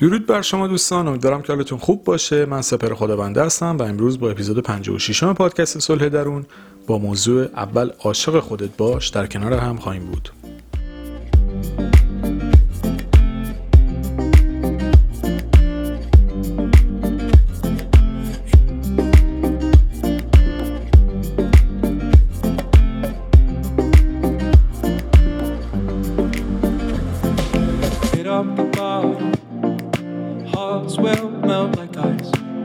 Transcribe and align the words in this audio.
درود 0.00 0.26
بر 0.26 0.42
شما 0.42 0.66
دوستان 0.66 1.08
امیدوارم 1.08 1.42
که 1.42 1.52
حالتون 1.52 1.78
خوب 1.78 2.04
باشه. 2.04 2.46
من 2.46 2.62
سپر 2.62 2.94
خداونده 2.94 3.44
هستم 3.44 3.76
و 3.78 3.82
امروز 3.82 4.20
با 4.20 4.30
اپیزود 4.30 4.58
56 4.58 5.24
پادکست 5.24 5.78
صلح 5.78 6.08
درون 6.08 6.46
با 6.86 6.98
موضوع 6.98 7.44
اول 7.56 7.90
عاشق 8.00 8.40
خودت 8.40 8.76
باش 8.76 9.08
در 9.08 9.26
کنار 9.26 9.52
هم 9.52 9.76
خواهیم 9.76 10.04
بود. 10.04 10.43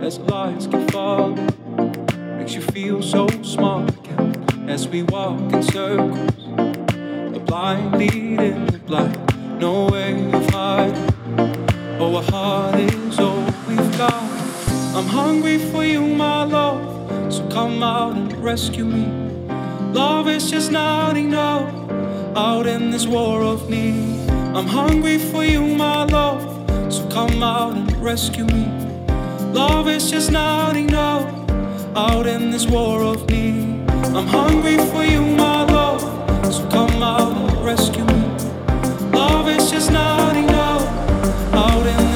as 0.02 0.18
the 0.18 0.24
lines 0.26 0.68
keep. 0.68 0.90
Makes 2.38 2.54
you 2.54 2.62
feel 2.62 3.02
so 3.02 3.28
small 3.44 3.88
again 3.88 4.70
as 4.70 4.88
we 4.88 5.04
walk 5.04 5.40
in 5.54 5.64
circles. 5.64 6.36
The 7.34 7.42
blind 7.46 7.98
leading 7.98 8.66
the 8.68 8.80
blind, 8.80 9.60
no 9.60 9.88
way 9.88 10.14
of 10.32 10.50
hiding. 10.50 11.14
Oh, 12.00 12.16
our 12.16 12.24
heart 12.24 12.76
is 12.76 13.20
all 13.20 13.44
we've 13.68 13.98
got. 13.98 14.24
I'm 14.96 15.06
hungry 15.06 15.58
for 15.58 15.84
you, 15.84 16.02
my 16.02 16.44
love, 16.44 17.34
so 17.34 17.48
come 17.50 17.84
out 17.84 18.16
and 18.16 18.34
rescue 18.44 18.86
me. 18.86 19.06
Love 19.94 20.28
is 20.28 20.50
just 20.50 20.72
not 20.72 21.18
enough 21.18 21.74
out 22.36 22.68
in 22.68 22.92
this 22.92 23.06
war 23.06 23.44
of 23.44 23.70
need. 23.70 24.30
I'm 24.56 24.68
hungry 24.68 25.18
for 25.18 25.44
you, 25.44 25.62
my 25.62 26.06
love, 26.06 26.42
so 26.92 27.08
come 27.10 27.44
out 27.44 27.76
and 27.76 27.92
rescue 27.98 28.46
me. 28.46 28.89
Love 29.54 29.88
is 29.88 30.12
just 30.12 30.32
not 30.32 30.76
enough 30.76 31.28
out 31.96 32.28
in 32.28 32.52
this 32.52 32.68
war 32.68 33.02
of 33.04 33.28
need. 33.30 33.90
I'm 34.16 34.28
hungry 34.28 34.78
for 34.78 35.04
you, 35.04 35.22
my 35.22 35.64
love, 35.64 36.02
so 36.54 36.68
come 36.70 37.02
out 37.02 37.36
and 37.36 37.66
rescue 37.66 38.06
me. 38.06 38.22
Love 39.12 39.50
is 39.50 39.72
just 39.72 39.92
not 39.92 40.36
enough 40.36 40.84
out 41.54 41.86
in 41.86 42.09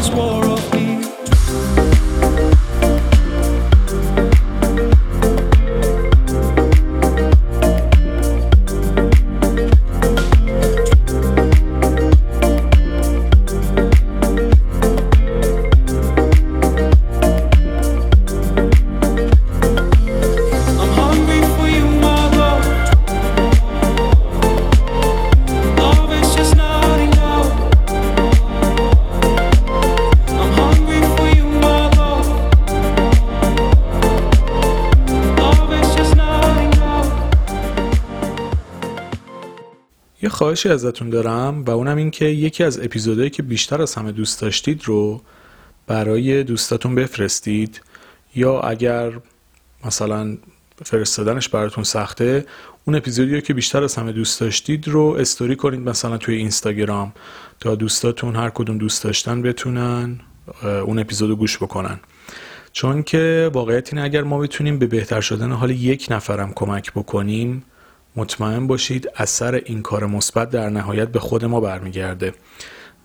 خواهشی 40.34 40.70
ازتون 40.70 41.10
دارم 41.10 41.64
و 41.64 41.72
اونم 41.72 41.98
این 41.98 42.12
که 42.12 42.26
یکی 42.26 42.64
از 42.64 42.80
اپیزودهایی 42.80 43.30
که 43.30 43.44
بیشتر 43.44 43.82
از 43.82 43.96
همه 43.96 44.12
دوست 44.12 44.42
داشتید 44.42 44.82
رو 44.86 45.22
برای 45.88 46.44
دوستاتون 46.44 46.96
بفرستید 46.96 47.82
یا 48.36 48.60
اگر 48.60 49.12
مثلا 49.86 50.38
فرستادنش 50.86 51.50
براتون 51.50 51.84
سخته 51.84 52.46
اون 52.86 52.96
اپیزودی 52.96 53.42
که 53.42 53.54
بیشتر 53.54 53.84
از 53.84 53.96
همه 53.96 54.12
دوست 54.12 54.42
داشتید 54.42 54.88
رو 54.88 55.16
استوری 55.20 55.56
کنید 55.56 55.80
مثلا 55.80 56.18
توی 56.18 56.36
اینستاگرام 56.36 57.14
تا 57.60 57.76
دوستاتون 57.76 58.36
هر 58.36 58.50
کدوم 58.50 58.78
دوست 58.78 59.04
داشتن 59.04 59.42
بتونن 59.42 60.20
اون 60.64 61.00
اپیزود 61.00 61.30
رو 61.30 61.36
گوش 61.36 61.58
بکنن. 61.58 62.00
چون 62.72 63.04
که 63.04 63.52
واقعیت 63.54 63.94
اینه 63.94 64.06
اگر 64.06 64.24
ما 64.24 64.38
بتونیم 64.38 64.80
به 64.80 64.88
بهتر 64.88 65.22
شدن 65.22 65.52
حال 65.52 65.72
یک 65.72 66.08
نفرم 66.10 66.54
کمک 66.54 66.92
بکنیم 66.92 67.64
مطمئن 68.16 68.68
باشید 68.68 69.10
اثر 69.16 69.62
این 69.66 69.82
کار 69.82 70.06
مثبت 70.06 70.50
در 70.50 70.70
نهایت 70.70 71.08
به 71.08 71.20
خود 71.20 71.46
ما 71.46 71.60
برمیگرده. 71.60 72.34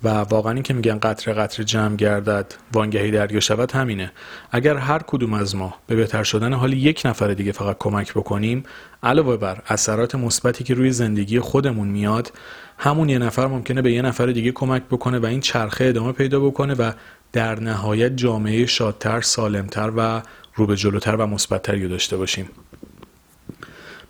و 0.03 0.09
واقعا 0.09 0.53
این 0.53 0.63
که 0.63 0.75
میگن 0.75 0.99
قطره 0.99 1.35
قطره 1.35 1.65
جمع 1.65 1.97
گردد 1.97 2.55
وانگهی 2.73 3.11
دریا 3.11 3.41
شود 3.41 3.73
همینه. 3.73 4.13
اگر 4.51 4.77
هر 4.77 4.99
کدوم 5.07 5.35
از 5.35 5.57
ما 5.57 5.75
به 5.87 5.97
بهتر 5.97 6.23
شدن 6.23 6.53
حال 6.53 6.73
یک 6.73 7.03
نفر 7.05 7.35
دیگه 7.35 7.53
فقط 7.53 7.77
کمک 7.79 8.15
بکنیم 8.15 8.65
علاوه 9.03 9.37
بر 9.37 9.63
اثرات 9.69 10.15
مثبتی 10.15 10.65
که 10.65 10.75
روی 10.75 10.93
زندگی 10.93 11.41
خودمون 11.41 11.89
میاد 11.89 12.33
همون 12.79 13.09
یه 13.09 13.19
نفر 13.19 13.47
ممکنه 13.47 13.83
به 13.83 13.93
یه 13.93 14.03
نفر 14.03 14.27
دیگه 14.27 14.53
کمک 14.53 14.83
بکنه 14.83 15.19
و 15.19 15.27
این 15.27 15.41
چرخه 15.41 15.85
ادامه 15.85 16.13
پیدا 16.13 16.41
بکنه 16.41 16.75
و 16.75 16.93
در 17.33 17.61
نهایت 17.61 18.17
جامعه 18.17 18.67
شادتر، 18.67 19.21
سالمتر 19.21 19.93
و 19.97 20.23
رو 20.55 20.67
به 20.67 20.77
جلوتر 20.77 21.17
و 21.17 21.27
مثبتتری 21.27 21.89
داشته 21.89 22.17
باشیم. 22.17 22.49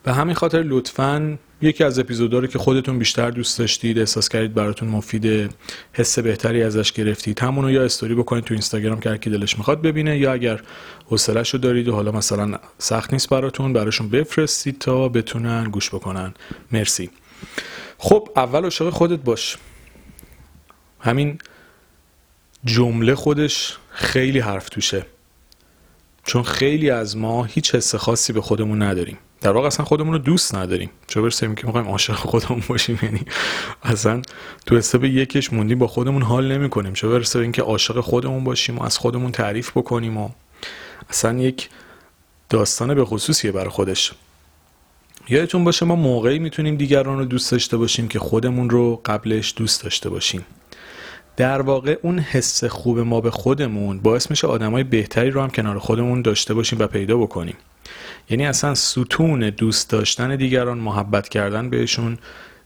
به 0.02 0.12
همین 0.12 0.34
خاطر 0.34 0.62
لطفا 0.62 1.38
یکی 1.60 1.84
از 1.84 1.98
اپیزودها 1.98 2.38
رو 2.38 2.46
که 2.46 2.58
خودتون 2.58 2.98
بیشتر 2.98 3.30
دوست 3.30 3.58
داشتید 3.58 3.98
احساس 3.98 4.28
کردید 4.28 4.54
براتون 4.54 4.88
مفید 4.88 5.50
حس 5.92 6.18
بهتری 6.18 6.62
ازش 6.62 6.92
گرفتید 6.92 7.40
همونو 7.40 7.70
یا 7.70 7.84
استوری 7.84 8.14
بکنید 8.14 8.44
تو 8.44 8.54
اینستاگرام 8.54 9.00
که 9.00 9.18
کی 9.18 9.30
دلش 9.30 9.58
می‌خواد 9.58 9.82
ببینه 9.82 10.18
یا 10.18 10.32
اگر 10.32 10.60
حوصله‌شو 11.06 11.56
رو 11.56 11.62
دارید 11.62 11.88
و 11.88 11.94
حالا 11.94 12.12
مثلا 12.12 12.58
سخت 12.78 13.12
نیست 13.12 13.28
براتون 13.28 13.72
براشون 13.72 14.08
بفرستید 14.08 14.78
تا 14.78 15.08
بتونن 15.08 15.64
گوش 15.64 15.88
بکنن. 15.94 16.34
مرسی. 16.72 17.10
خب 17.98 18.28
اول 18.36 18.64
عاشق 18.64 18.90
خودت 18.90 19.18
باش. 19.18 19.56
همین 21.00 21.38
جمله 22.64 23.14
خودش 23.14 23.76
خیلی 23.90 24.38
حرف 24.38 24.68
توشه. 24.68 25.06
چون 26.24 26.42
خیلی 26.42 26.90
از 26.90 27.16
ما 27.16 27.44
هیچ 27.44 27.74
حس 27.74 27.94
خاصی 27.94 28.32
به 28.32 28.40
خودمون 28.40 28.82
نداریم. 28.82 29.18
در 29.40 29.50
واقع 29.50 29.66
اصلا 29.66 29.84
خودمون 29.84 30.12
رو 30.12 30.18
دوست 30.18 30.54
نداریم. 30.54 30.90
چه 31.06 31.20
برسه 31.20 31.54
که 31.54 31.66
می‌خوایم 31.66 31.88
عاشق 31.88 32.14
خودمون 32.14 32.62
باشیم؟ 32.68 32.98
یعنی 33.02 33.20
اصلا 33.82 34.22
تو 34.66 34.76
حساب 34.76 35.04
یکش 35.04 35.52
موندیم 35.52 35.78
با 35.78 35.86
خودمون 35.86 36.22
حال 36.22 36.52
نمی 36.52 36.70
کنیم 36.70 36.92
چه 36.92 37.08
برسه 37.08 37.38
اینکه 37.38 37.62
عاشق 37.62 38.00
خودمون 38.00 38.44
باشیم 38.44 38.78
و 38.78 38.82
از 38.82 38.98
خودمون 38.98 39.32
تعریف 39.32 39.70
بکنیم 39.70 40.16
و 40.16 40.28
اصلا 41.10 41.38
یک 41.38 41.68
داستان 42.48 42.94
به 42.94 43.04
خصوصیه 43.04 43.52
برای 43.52 43.68
خودش. 43.68 44.12
یادتون 45.28 45.64
باشه 45.64 45.86
ما 45.86 45.94
موقعی 45.94 46.38
می‌تونیم 46.38 46.76
دیگران 46.76 47.18
رو 47.18 47.24
دوست 47.24 47.52
داشته 47.52 47.76
باشیم 47.76 48.08
که 48.08 48.18
خودمون 48.18 48.70
رو 48.70 49.00
قبلش 49.04 49.54
دوست 49.56 49.82
داشته 49.82 50.10
باشیم. 50.10 50.44
در 51.38 51.62
واقع 51.62 51.98
اون 52.02 52.18
حس 52.18 52.64
خوب 52.64 52.98
ما 52.98 53.20
به 53.20 53.30
خودمون 53.30 54.00
باعث 54.00 54.30
میشه 54.30 54.46
آدمای 54.46 54.84
بهتری 54.84 55.30
رو 55.30 55.42
هم 55.42 55.50
کنار 55.50 55.78
خودمون 55.78 56.22
داشته 56.22 56.54
باشیم 56.54 56.78
و 56.78 56.86
پیدا 56.86 57.16
بکنیم. 57.16 57.56
یعنی 58.30 58.46
اصلا 58.46 58.74
ستون 58.74 59.50
دوست 59.50 59.90
داشتن 59.90 60.36
دیگران 60.36 60.78
محبت 60.78 61.28
کردن 61.28 61.70
بهشون 61.70 62.18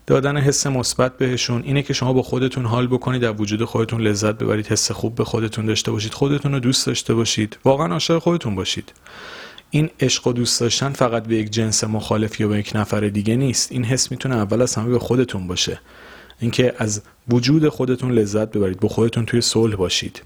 دادن 0.07 0.37
حس 0.37 0.67
مثبت 0.67 1.19
بهشون 1.19 1.63
اینه 1.63 1.83
که 1.83 1.93
شما 1.93 2.13
با 2.13 2.23
خودتون 2.23 2.67
حال 2.67 2.87
بکنید 2.87 3.23
در 3.23 3.33
وجود 3.33 3.65
خودتون 3.65 4.01
لذت 4.01 4.39
ببرید 4.39 4.67
حس 4.67 4.91
خوب 4.91 5.15
به 5.15 5.25
خودتون 5.25 5.67
داشته 5.67 5.91
باشید 5.91 6.15
خودتون 6.15 6.53
رو 6.53 6.61
دوست 6.61 6.87
داشته 6.87 7.15
باشید 7.15 7.59
واقعا 7.65 7.93
عاشق 7.93 8.19
خودتون 8.19 8.55
باشید. 8.55 8.93
این 9.71 9.91
عشق 10.01 10.27
و 10.27 10.33
دوست 10.33 10.61
داشتن 10.61 10.93
فقط 10.93 11.27
به 11.27 11.37
یک 11.37 11.51
جنس 11.51 11.85
مخالف 11.85 12.41
یا 12.41 12.49
به 12.49 12.59
یک 12.59 12.73
نفر 12.75 13.01
دیگه 13.01 13.37
نیست. 13.37 13.73
این 13.73 13.85
حس 13.85 14.11
می‌تونه 14.11 14.37
اول 14.37 14.63
از 14.63 14.75
همه 14.75 14.89
به 14.89 14.99
خودتون 14.99 15.47
باشه. 15.47 15.81
اینکه 16.39 16.75
از 16.79 17.03
وجود 17.29 17.69
خودتون 17.69 18.13
لذت 18.13 18.49
ببرید 18.49 18.81
با 18.81 18.89
خودتون 18.89 19.27
توی 19.27 19.41
صلح 19.41 19.77
باشید. 19.77 20.23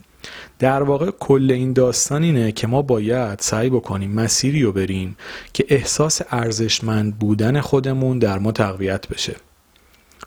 در 0.59 0.83
واقع 0.83 1.11
کل 1.11 1.51
این 1.51 1.73
داستان 1.73 2.23
اینه 2.23 2.53
که 2.53 2.67
ما 2.67 2.83
باید 2.83 3.39
سعی 3.41 3.71
بکنیم 3.71 4.13
مسیری 4.13 4.63
رو 4.63 4.73
بریم 4.73 5.17
که 5.53 5.65
احساس 5.69 6.23
ارزشمند 6.31 7.19
بودن 7.19 7.61
خودمون 7.61 8.19
در 8.19 8.39
ما 8.39 8.53
تقویت 8.53 9.09
بشه. 9.09 9.37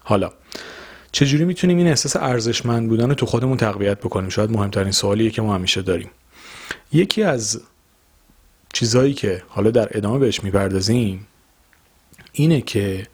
حالا 0.03 0.31
چجوری 1.11 1.45
می‌تونیم 1.45 1.77
این 1.77 1.87
احساس 1.87 2.15
ارزشمند 2.15 2.89
بودن 2.89 3.09
رو 3.09 3.15
تو 3.15 3.25
خودمون 3.25 3.57
تقویت 3.57 3.99
بکنیم؟ 3.99 4.29
شاید 4.29 4.51
مهمترین 4.51 4.91
سوالیه 4.91 5.29
که 5.29 5.41
ما 5.41 5.55
همیشه 5.55 5.81
داریم. 5.81 6.09
یکی 6.93 7.23
از 7.23 7.61
چیزهایی 8.73 9.13
که 9.13 9.43
حالا 9.47 9.71
در 9.71 9.97
ادامه 9.97 10.19
بهش 10.19 10.43
می‌پردازیم 10.43 11.27
اینه 12.31 12.61
که 12.61 13.07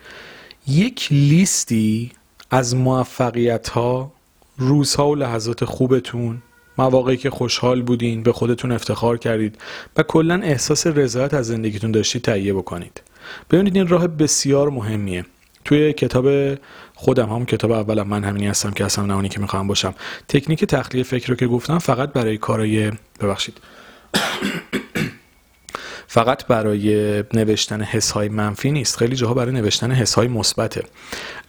یک 0.68 1.08
لیستی 1.12 2.12
از 2.52 2.76
موفقیت 2.76 3.70
ها 3.70 4.12
روزها 4.58 5.10
و 5.10 5.16
لحظات 5.16 5.66
خوبتون 5.66 6.42
مواقعی 6.78 7.18
که 7.18 7.30
خوشحال 7.30 7.82
بودین 7.82 8.24
به 8.24 8.34
خودتون 8.34 8.72
افتخار 8.72 9.18
کردید 9.18 9.58
و 9.98 10.04
کلا 10.04 10.42
احساس 10.44 10.88
رضایت 10.88 11.34
از 11.34 11.48
زندگیتون 11.48 11.92
داشتید 11.92 12.22
تهیه 12.22 12.54
بکنید. 12.54 13.02
ببینید 13.52 13.76
این 13.76 13.88
راه 13.88 14.08
بسیار 14.08 14.70
مهمیه. 14.70 15.26
توی 15.66 15.94
کتاب 15.94 16.56
خودم 16.96 17.30
هم 17.30 17.46
کتاب 17.46 17.72
اولم 17.72 18.08
من 18.08 18.24
همینی 18.24 18.48
هستم 18.48 18.72
که 18.72 18.86
اصلا 18.86 19.06
نهانی 19.06 19.30
که 19.30 19.40
می‌خوام 19.40 19.68
باشم. 19.68 19.96
تکنیک 20.28 20.66
تخلیه 20.66 21.04
فکر 21.04 21.28
رو 21.30 21.36
که 21.36 21.48
گفتم 21.48 21.80
فقط 21.80 22.14
برای 22.14 22.38
کارای 22.38 22.92
ببخشید. 23.22 23.58
فقط 26.16 26.48
برای 26.48 27.24
نوشتن 27.34 27.82
حس 27.82 28.12
های 28.12 28.30
منفی 28.30 28.72
نیست 28.72 28.98
خیلی 28.98 29.16
جاها 29.16 29.34
برای 29.34 29.52
نوشتن 29.52 29.92
حس 29.92 30.14
های 30.14 30.28
مثبته. 30.28 30.84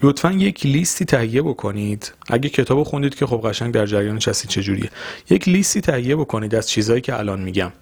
لطفا 0.02 0.32
یک 0.32 0.66
لیستی 0.66 1.04
تهیه 1.04 1.42
بکنید. 1.42 2.12
اگه 2.28 2.48
کتاب 2.48 2.82
خوندید 2.82 3.14
که 3.14 3.26
خب 3.26 3.40
قشنگ 3.44 3.74
در 3.74 3.86
جریانش 3.86 4.28
هستید 4.28 4.50
چجوریه؟ 4.50 4.90
یک 5.30 5.48
لیستی 5.48 5.80
تهیه 5.80 6.16
بکنید 6.16 6.54
از 6.54 6.68
چیزهایی 6.68 7.00
که 7.00 7.18
الان 7.18 7.40
میگم. 7.40 7.72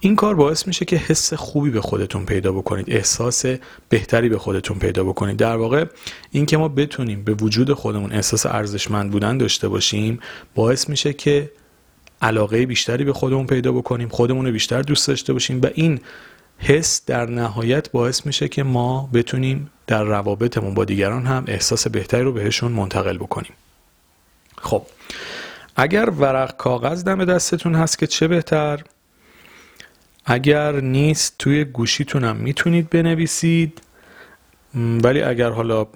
این 0.00 0.16
کار 0.16 0.34
باعث 0.34 0.66
میشه 0.66 0.84
که 0.84 0.96
حس 0.96 1.34
خوبی 1.34 1.70
به 1.70 1.80
خودتون 1.80 2.26
پیدا 2.26 2.52
بکنید 2.52 2.90
احساس 2.90 3.44
بهتری 3.88 4.28
به 4.28 4.38
خودتون 4.38 4.78
پیدا 4.78 5.04
بکنید. 5.04 5.36
در 5.36 5.56
واقع 5.56 5.84
این 6.30 6.46
که 6.46 6.56
ما 6.56 6.68
بتونیم 6.68 7.24
به 7.24 7.34
وجود 7.34 7.72
خودمون 7.72 8.12
احساس 8.12 8.46
ارزشمند 8.46 9.10
بودن 9.10 9.38
داشته 9.38 9.68
باشیم 9.68 10.20
باعث 10.54 10.88
میشه 10.88 11.12
که 11.12 11.50
علاقه 12.22 12.66
بیشتری 12.66 13.04
به 13.04 13.12
خودمون 13.12 13.46
پیدا 13.46 13.72
بکنیم 13.72 14.08
خودمون 14.08 14.46
رو 14.46 14.52
بیشتر 14.52 14.82
دوست 14.82 15.08
داشته 15.08 15.32
باشیم 15.32 15.60
و 15.62 15.66
این 15.74 16.00
حس 16.62 17.02
در 17.06 17.26
نهایت 17.26 17.90
باعث 17.90 18.26
میشه 18.26 18.48
که 18.48 18.62
ما 18.62 19.10
بتونیم 19.12 19.70
در 19.86 20.02
روابطمون 20.02 20.74
با 20.74 20.84
دیگران 20.84 21.26
هم 21.26 21.44
احساس 21.46 21.86
بهتری 21.86 22.22
رو 22.22 22.32
بهشون 22.32 22.72
منتقل 22.72 23.18
بکنیم. 23.18 23.52
خب 24.58 24.82
اگر 25.76 26.10
ورق 26.10 26.56
کاغذ 26.56 27.04
دم 27.04 27.24
دستتون 27.24 27.74
هست 27.74 27.98
که 27.98 28.06
چه 28.06 28.28
بهتر؟ 28.28 28.84
اگر 30.24 30.72
نیست 30.80 31.34
توی 31.38 31.64
گوشیتونم 31.64 32.36
می‌تونید 32.36 32.90
بنویسید. 32.90 33.82
ولی 34.74 35.22
اگر 35.22 35.50
حالا 35.50 35.86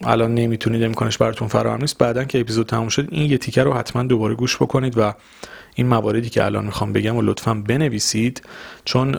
الان 0.00 0.34
نمی‌تونید 0.34 0.82
امکانش 0.82 1.18
براتون 1.18 1.48
فراهم 1.48 1.80
نیست. 1.80 1.98
بعدا 1.98 2.24
که 2.24 2.40
اپیزود 2.40 2.66
تموم 2.66 2.88
شد 2.88 3.08
این 3.10 3.30
یه 3.30 3.38
تیکر 3.38 3.64
رو 3.64 3.72
حتما 3.72 4.02
دوباره 4.02 4.34
گوش 4.34 4.56
بکنید 4.56 4.98
و 4.98 5.14
این 5.74 5.86
مواردی 5.86 6.28
که 6.28 6.44
الان 6.44 6.64
می‌خوام 6.64 6.92
بگم 6.92 7.16
و 7.16 7.22
لطفا 7.22 7.54
بنویسید 7.54 8.42
چون 8.84 9.18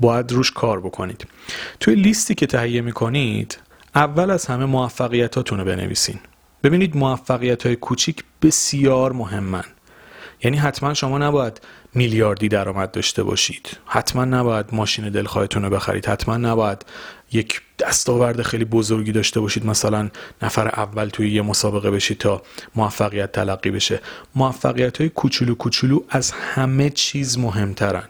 باید 0.00 0.32
روش 0.32 0.50
کار 0.50 0.80
بکنید. 0.80 1.26
توی 1.80 1.94
لیستی 1.94 2.34
که 2.34 2.46
تهیه 2.46 2.80
می‌کنید 2.80 3.58
اول 3.94 4.30
از 4.30 4.46
همه 4.46 4.64
موفقیتاتون 4.64 5.58
رو 5.58 5.64
بنویسین. 5.64 6.18
ببینید 6.62 6.96
موفقیت 6.96 7.66
های 7.66 7.76
کوچیک 7.76 8.24
بسیار 8.42 9.12
مهمن. 9.12 9.64
یعنی 10.46 10.58
حتما 10.58 10.94
شما 10.94 11.18
نباید 11.18 11.60
میلیاردی 11.94 12.48
درآمد 12.48 12.90
داشته 12.90 13.22
باشید. 13.22 13.76
حتما 13.86 14.24
نباید 14.24 14.66
ماشین 14.72 15.08
دلخواهتون 15.08 15.62
رو 15.62 15.70
بخرید. 15.70 16.06
حتما 16.06 16.36
نباید 16.36 16.86
یک 17.32 17.60
دستاورد 17.78 18.42
خیلی 18.42 18.64
بزرگی 18.64 19.12
داشته 19.12 19.40
باشید. 19.40 19.66
مثلا 19.66 20.10
نفر 20.42 20.68
اول 20.68 21.08
توی 21.08 21.30
یه 21.30 21.42
مسابقه 21.42 21.90
بشید 21.90 22.18
تا 22.18 22.42
موفقیت 22.74 23.32
تلقی 23.32 23.70
بشه. 23.70 24.00
موفقیت 24.34 25.00
های 25.00 25.08
کوچولو 25.08 25.54
کوچولو 25.54 26.00
از 26.08 26.30
همه 26.30 26.90
چیز 26.90 27.38
مهمترن. 27.38 28.08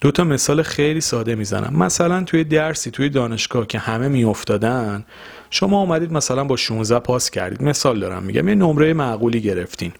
دو 0.00 0.10
تا 0.10 0.24
مثال 0.24 0.62
خیلی 0.62 1.00
ساده 1.00 1.34
می‌زنم. 1.34 1.82
مثلا 1.82 2.24
توی 2.24 2.44
درسی 2.44 2.90
توی 2.90 3.08
دانشگاه 3.08 3.66
که 3.66 3.78
همه 3.78 4.08
میافتادن 4.08 5.04
شما 5.50 5.80
اومدید 5.80 6.12
مثلا 6.12 6.44
با 6.44 6.56
16 6.56 6.98
پاس 6.98 7.30
کردید. 7.30 7.62
مثال 7.62 8.00
دارم 8.00 8.22
میگم. 8.22 8.48
یه 8.48 8.54
نمره 8.54 8.92
معقولی 8.92 9.40
گرفتین. 9.40 9.92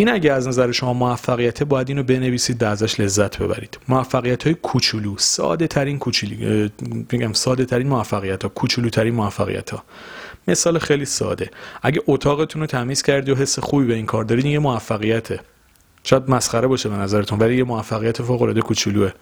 این 0.00 0.08
اگه 0.08 0.32
از 0.32 0.48
نظر 0.48 0.72
شما 0.72 0.92
موفقیت 0.92 1.62
باید 1.62 1.88
اینو 1.88 2.02
بنویسید 2.02 2.62
و 2.62 2.66
ازش 2.66 3.00
لذت 3.00 3.38
ببرید. 3.38 3.78
موفقیت 3.88 4.42
های 4.44 4.54
کوچولو 4.54 5.14
ساده 5.18 5.66
ترین 5.66 5.98
کوچولی 5.98 6.70
میگم 7.12 7.32
ساده 7.32 7.64
ترین 7.64 7.88
موفقیت 7.88 8.42
ها 8.42 8.48
کوچولو 8.48 8.88
ترین 8.88 9.14
موفقیت 9.14 9.70
ها 9.70 9.84
مثال 10.48 10.78
خیلی 10.78 11.04
ساده. 11.04 11.50
اگه 11.82 12.02
اتاقتون 12.06 12.60
رو 12.60 12.66
تمیز 12.66 13.02
کردی 13.02 13.30
و 13.30 13.34
حس 13.34 13.58
خوبی 13.58 13.86
به 13.86 13.94
این 13.94 14.06
کار 14.06 14.24
دارید 14.24 14.44
یه 14.44 14.58
موفقیته. 14.58 15.40
شاید 16.04 16.30
مسخره 16.30 16.66
باشه 16.66 16.88
به 16.88 16.96
نظرتون 16.96 17.38
ولی 17.38 17.56
یه 17.56 17.64
موفقیت 17.64 18.22
فوق 18.22 18.42
العاده 18.42 18.60
کوچولوه. 18.60 19.12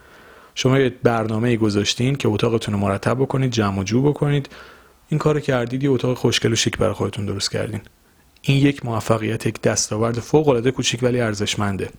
شما 0.55 0.79
یه 0.79 0.95
برنامه 1.03 1.57
گذاشتین 1.57 2.17
که 2.17 2.29
اتاقتون 2.29 2.75
رو 2.75 2.81
مرتب 2.81 3.15
بکنید 3.15 3.51
جمع 3.51 3.81
و 3.81 3.83
جو 3.85 4.03
بکنید. 4.03 4.49
این 5.09 5.19
کارو 5.19 5.41
کردید 5.41 5.85
یه 5.85 5.91
اتاق 5.91 6.17
خوشگل 6.17 6.53
و 6.53 6.57
شیک 6.57 6.79
برای 6.79 6.95
خودتون 6.95 7.27
درست 7.27 7.51
کردین. 7.51 7.81
این 8.43 8.57
یک 8.57 8.85
موفقیت 8.85 9.47
یک 9.47 9.61
دستاورد 9.63 10.21
فوق 10.21 10.49
العاده 10.49 10.71
کوچیک 10.71 11.03
ولی 11.03 11.21
ارزشمنده. 11.21 11.91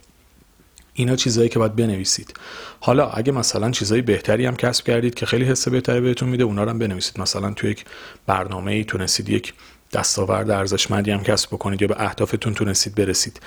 اینا 0.93 1.15
چیزایی 1.15 1.49
که 1.49 1.59
باید 1.59 1.75
بنویسید. 1.75 2.33
حالا 2.79 3.09
اگه 3.09 3.31
مثلا 3.31 3.71
چیزای 3.71 4.01
بهتری 4.01 4.45
هم 4.45 4.55
کسب 4.55 4.85
کردید 4.85 5.15
که 5.15 5.25
خیلی 5.25 5.45
حس 5.45 5.67
بهتری 5.67 6.01
بهتون 6.01 6.29
میده 6.29 6.43
اونا 6.43 6.63
رو 6.63 6.69
هم 6.69 6.79
بنویسید. 6.79 7.19
مثلا 7.19 7.51
تو 7.51 7.67
یک 7.67 7.85
برنامه 8.25 8.71
ای 8.71 8.83
تونستید 8.83 9.29
یک 9.29 9.53
دستاورد 9.93 10.49
ارزشمندی 10.49 11.11
هم 11.11 11.23
کسب 11.23 11.49
بکنید 11.49 11.81
یا 11.81 11.87
به 11.87 11.95
اهدافتون 12.03 12.53
تونستید 12.53 12.95
برسید. 12.95 13.39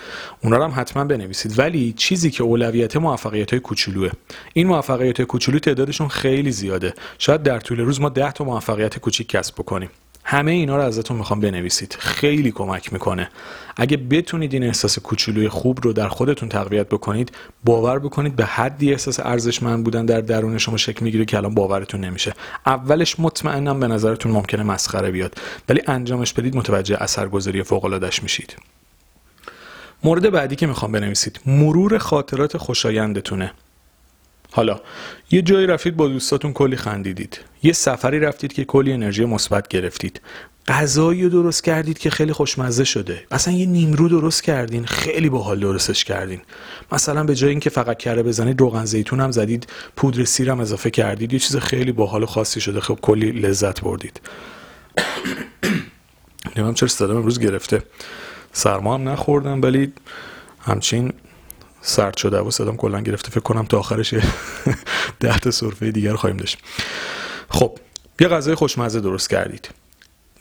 اونا 0.43 0.57
رو 0.57 0.65
هم 0.65 0.73
حتما 0.77 1.05
بنویسید. 1.05 1.59
ولی 1.59 1.93
چیزی 1.93 2.31
که 2.31 2.43
اولویت 2.43 2.97
موفقیت 2.97 3.51
های 3.51 3.61
کوچولوه. 3.61 4.11
این 4.53 4.67
موفقیت 4.67 5.17
های 5.17 5.27
کوچولو 5.27 5.59
تعدادشون 5.59 6.09
خیلی 6.09 6.53
زیاده. 6.53 6.95
شاید 7.19 7.43
در 7.43 7.61
طول 7.61 7.81
روز 7.81 8.01
ما 8.01 8.09
10 8.09 8.33
تا 8.33 8.45
موفقیت 8.45 8.99
کوچیک 8.99 9.29
کسب 9.29 9.55
بکنیم. 9.55 9.91
همه 10.33 10.51
اینا 10.51 10.77
رو 10.77 10.83
ازتون 10.83 11.17
می‌خوام 11.17 11.41
بنویسید. 11.41 11.97
خیلی 11.99 12.53
کمک 12.53 12.93
می‌کنه. 12.93 13.29
اگه 13.77 13.97
بتونید 13.97 14.55
این 14.55 14.65
احساس 14.65 14.99
کوچولوی 14.99 15.49
خوب 15.49 15.79
رو 15.83 15.93
در 15.93 16.09
خودتون 16.09 16.49
تقویت 16.49 16.89
بکنید 16.89 17.33
باور 17.65 17.99
بکنید 17.99 18.37
به 18.37 18.45
حدی 18.45 18.93
احساس 18.93 19.21
ارزشمند 19.21 19.85
بودن 19.85 20.07
در 20.07 20.21
درون 20.21 20.59
شما 20.59 20.77
شکل 20.77 21.05
می‌گیره 21.05 21.25
که 21.25 21.37
الان 21.37 21.55
باورتون 21.55 22.01
نمیشه. 22.01 22.35
اولش 22.67 23.21
مطمئنم 23.21 23.81
به 23.81 23.87
نظرتون 23.87 24.33
ممکنه 24.33 24.63
مسخره 24.63 25.11
بیاد 25.11 25.35
ولی 25.69 25.83
انجامش 25.87 26.33
بدید 26.33 26.57
متوجه 26.57 26.97
اثرگذاری 27.03 27.63
فوق 27.63 27.85
العادهش 27.85 28.23
میشید. 28.23 28.57
مورد 30.05 30.31
بعدی 30.31 30.57
که 30.57 30.67
می‌خوام 30.67 30.93
بنویسید 30.93 31.41
مرور 31.47 31.99
خاطرات 31.99 32.57
خوشایندتونه. 32.57 33.53
حالا 34.53 34.81
یه 35.31 35.43
جایی 35.43 35.67
رفتید 35.67 35.97
با 35.97 36.09
دوستاتون 36.09 36.53
کلی 36.53 36.77
خندیدید. 36.77 37.41
یه 37.63 37.73
سفری 37.73 38.21
رفتید 38.21 38.53
که 38.53 38.65
کلی 38.65 38.93
انرژی 38.93 39.25
مثبت 39.25 39.69
گرفتید. 39.69 40.21
غذایی 40.69 41.23
رو 41.23 41.29
درست 41.29 41.65
کردید 41.65 41.99
که 41.99 42.11
خیلی 42.11 42.33
خوشمزه 42.33 42.85
شده. 42.85 43.25
اصلا 43.31 43.55
یه 43.55 43.67
نیمرو 43.67 44.09
درست 44.09 44.43
کردین 44.43 44.87
خیلی 44.87 45.29
باحال 45.29 45.61
درستش 45.61 46.05
کردین. 46.05 46.41
مثلا 46.93 47.25
به 47.25 47.35
جای 47.35 47.51
اینکه 47.51 47.71
فقط 47.71 47.99
کره 47.99 48.23
بزنید 48.23 48.61
روغن 48.61 48.85
زیتون 48.85 49.21
هم 49.21 49.31
زدید 49.31 49.67
پودر 49.97 50.25
سیر 50.25 50.51
هم 50.51 50.61
اضافه 50.61 50.91
کردید. 50.91 51.33
یه 51.33 51.39
چیز 51.39 51.57
خیلی 51.57 51.93
باحال 51.93 52.23
و 52.23 52.27
خاصی 52.27 52.61
شده. 52.61 52.81
خب 52.81 52.99
کلی 53.03 53.33
لذت 53.33 53.81
بردید. 53.81 54.21
نمیم 56.57 56.75
چرا 56.75 56.89
صدام 56.89 57.17
امروز 57.17 57.41
گرفته. 57.41 57.83
سرما 58.53 58.95
هم 58.95 59.09
نخوردم 59.09 59.63
ولی 59.63 59.93
همچین 60.61 61.13
سرد 61.83 62.17
شده 62.17 62.41
و 62.41 62.51
صدام 62.51 62.77
کلا 62.77 63.01
گرفته. 63.01 63.31
فکر 63.31 63.41
کنم 63.41 63.65
تا 63.65 63.79
آخرش 63.79 64.15
ده 65.21 65.39
تا 65.39 65.51
سرفه 65.51 65.91
دیگر 65.91 66.15
خواهیم 66.15 66.37
داشت. 66.37 66.59
خب 67.49 67.79
یه 68.21 68.29
غذای 68.29 68.55
خوشمزه 68.55 69.01
درست 69.01 69.31
کردید. 69.31 69.69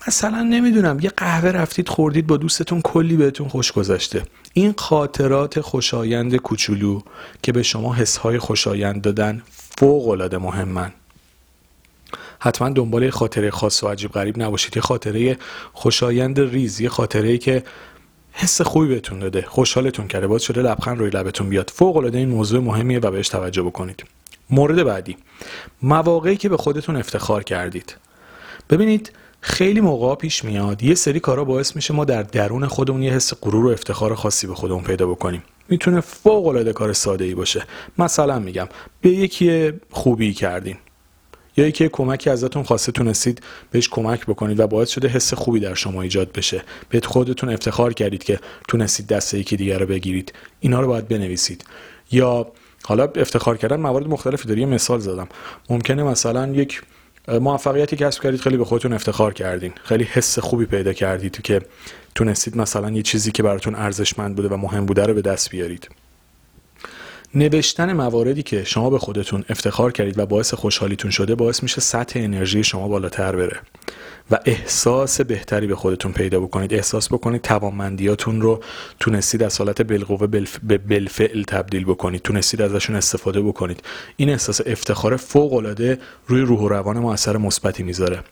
مثلا 0.07 0.43
نمی‌دونم 0.43 0.99
یه 0.99 1.09
قهوه 1.09 1.49
رفتید 1.49 1.89
خوردید 1.89 2.27
با 2.27 2.37
دوستتون 2.37 2.81
کلی 2.81 3.17
بهتون 3.17 3.47
خوش 3.47 3.71
گذشته. 3.71 4.23
این 4.53 4.73
خاطرات 4.77 5.61
خوشایند 5.61 6.35
کوچولو 6.35 7.01
که 7.41 7.51
به 7.51 7.63
شما 7.63 7.93
حسهای 7.93 8.39
خوشایند 8.39 9.01
دادن 9.01 9.41
فوق 9.77 10.07
العاده 10.09 10.37
مهمن. 10.37 10.91
حتما 12.39 12.69
دنبال 12.69 13.09
خاطره 13.09 13.51
خاص 13.51 13.83
و 13.83 13.87
عجیب 13.87 14.11
غریب 14.11 14.41
نباشید. 14.41 14.75
یه 14.75 14.81
خاطره 14.81 15.37
خوشایند 15.73 16.39
ریز 16.39 16.81
یه 16.81 16.89
خاطره 16.89 17.37
که 17.37 17.63
حس 18.33 18.61
خوبی 18.61 18.87
بهتون 18.87 19.19
داده 19.19 19.41
خوشحالتون 19.41 20.07
کرده 20.07 20.27
باید 20.27 20.41
شده 20.41 20.61
لبخند 20.61 20.99
روی 20.99 21.09
لبتون 21.09 21.49
بیاد. 21.49 21.71
فوق 21.75 21.97
العاده 21.97 22.17
این 22.17 22.29
موضوع 22.29 22.59
مهمیه 22.59 22.99
و 22.99 23.11
بهش 23.11 23.29
توجه 23.29 23.61
بکنید. 23.61 24.03
مورد 24.49 24.83
بعدی 24.83 25.17
مواقعی 25.81 26.37
که 26.37 26.49
به 26.49 26.57
خودتون 26.57 26.95
افتخار 26.95 27.43
کردید. 27.43 27.95
ببینید 28.69 29.11
خیلی 29.41 29.81
موقع 29.81 30.15
پیش 30.15 30.45
میاد 30.45 30.83
یه 30.83 30.95
سری 30.95 31.19
کارا 31.19 31.43
باعث 31.43 31.75
میشه 31.75 31.93
ما 31.93 32.05
در 32.05 32.23
درون 32.23 32.67
خودمون 32.67 33.03
یه 33.03 33.13
حس 33.13 33.33
غرور 33.41 33.65
و 33.65 33.69
افتخار 33.69 34.15
خاصی 34.15 34.47
به 34.47 34.55
خودمون 34.55 34.83
پیدا 34.83 35.07
بکنیم. 35.07 35.43
می‌تونه 35.69 36.01
فوق 36.01 36.47
العاده 36.47 36.73
کار 36.73 36.93
ساده 36.93 37.25
ای 37.25 37.35
باشه. 37.35 37.63
مثلا 37.97 38.39
میگم 38.39 38.67
به 39.01 39.09
یکی 39.09 39.71
خوبی 39.91 40.33
کردین. 40.33 40.77
یا 41.57 41.63
اینکه 41.63 41.89
کمکی 41.89 42.29
ازتون 42.29 42.63
خواسته 42.63 42.91
تونستید 42.91 43.41
بهش 43.71 43.89
کمک 43.89 44.25
بکنید 44.25 44.59
و 44.59 44.67
باعث 44.67 44.89
شده 44.89 45.07
حس 45.07 45.33
خوبی 45.33 45.59
در 45.59 45.73
شما 45.73 46.01
ایجاد 46.01 46.31
بشه. 46.31 46.63
به 46.89 47.01
خودتون 47.01 47.49
افتخار 47.49 47.93
کردید 47.93 48.23
که 48.23 48.39
تونستید 48.67 49.07
دست 49.07 49.33
یکی 49.33 49.57
دیگر 49.57 49.79
رو 49.79 49.85
بگیرید. 49.85 50.33
اینا 50.59 50.81
رو 50.81 50.87
باید 50.87 51.07
بنویسید. 51.07 51.65
یا 52.11 52.47
حالا 52.83 53.03
افتخار 53.15 53.57
کردن 53.57 53.79
موارد 53.79 54.07
مختلفی 54.07 54.47
داره. 54.47 54.59
یه 54.59 54.65
مثال 54.65 54.99
زدم. 54.99 55.27
ممکنه 55.69 56.03
مثلا 56.03 56.47
یک 56.47 56.81
موفقیتی 57.27 57.95
کسب 57.95 58.23
کردید 58.23 58.41
خیلی 58.41 58.57
به 58.57 58.65
خودتون 58.65 58.93
افتخار 58.93 59.33
کردین. 59.33 59.73
خیلی 59.83 60.03
حس 60.03 60.39
خوبی 60.39 60.65
پیدا 60.65 60.93
کردید 60.93 61.41
که 61.41 61.61
تونستید 62.15 62.57
مثلا 62.57 62.91
یه 62.91 63.01
چیزی 63.01 63.31
که 63.31 63.43
براتون 63.43 63.75
ارزشمند 63.75 64.35
بوده 64.35 64.47
و 64.47 64.57
مهم 64.57 64.85
بوده 64.85 65.05
رو 65.05 65.13
به 65.13 65.21
دست 65.21 65.49
بیارید. 65.49 65.89
نوشتن 67.35 67.93
مواردی 67.93 68.43
که 68.43 68.63
شما 68.63 68.89
به 68.89 68.99
خودتون 68.99 69.45
افتخار 69.49 69.91
کردید 69.91 70.19
و 70.19 70.25
باعث 70.25 70.53
خوشحالیتون 70.53 71.11
شده 71.11 71.35
باعث 71.35 71.63
میشه 71.63 71.81
سطح 71.81 72.19
انرژی 72.19 72.63
شما 72.63 72.87
بالاتر 72.87 73.35
بره 73.35 73.59
و 74.31 74.39
احساس 74.45 75.21
بهتری 75.21 75.67
به 75.67 75.75
خودتون 75.75 76.11
پیدا 76.11 76.39
بکنید. 76.39 76.73
احساس 76.73 77.13
بکنید 77.13 77.41
توانمندیاتون 77.41 78.41
رو 78.41 78.63
تونستید 78.99 79.43
از 79.43 79.57
حالت 79.57 79.81
بالقوه 79.81 80.27
به 80.63 80.77
بالفعل 80.77 81.43
تبدیل 81.43 81.85
بکنید 81.85 82.21
تونستید 82.21 82.61
ازشون 82.61 82.95
استفاده 82.95 83.41
بکنید. 83.41 83.83
این 84.17 84.29
احساس 84.29 84.61
افتخار 84.65 85.15
فوق 85.17 85.53
العاده 85.53 85.97
روی 86.27 86.41
روح 86.41 86.59
و 86.59 86.67
روان 86.67 86.99
ما 86.99 87.13
اثر 87.13 87.37
مثبتی 87.37 87.83
می‌ذاره. 87.83 88.23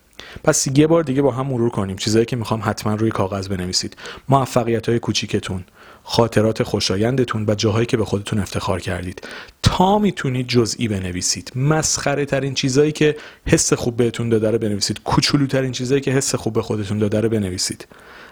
پس 0.43 0.67
یه 0.75 0.87
بار 0.87 1.03
دیگه 1.03 1.21
با 1.21 1.31
هم 1.31 1.47
مرور 1.47 1.69
کنیم. 1.69 1.95
چیزایی 1.95 2.25
که 2.25 2.35
می‌خوام 2.35 2.61
حتما 2.63 2.95
روی 2.95 3.11
کاغذ 3.11 3.47
بنویسید. 3.47 3.97
موفقیت 4.29 4.89
های 4.89 4.99
کوچیکتون 4.99 5.63
خاطرات 6.11 6.63
خوشایندتون 6.63 7.45
و 7.47 7.55
جاهایی 7.55 7.85
که 7.85 7.97
به 7.97 8.05
خودتون 8.05 8.39
افتخار 8.39 8.79
کردید. 8.79 9.27
تا 9.63 9.99
می‌تونید 9.99 10.47
جزئی 10.47 10.87
بنویسید. 10.87 11.51
مسخره 11.55 12.25
ترین 12.25 12.53
چیزایی 12.53 12.91
که 12.91 13.17
حس 13.45 13.73
خوب 13.73 13.97
بهتون 13.97 14.29
داده 14.29 14.51
رو 14.51 14.57
بنویسید. 14.57 15.03
کوچولوترین 15.03 15.71
چیزایی 15.71 16.01
که 16.01 16.11
حس 16.11 16.35
خوب 16.35 16.53
به 16.53 16.61
خودتون 16.61 16.97
داده 16.99 17.21
رو 17.21 17.29
بنویسید. 17.29 17.87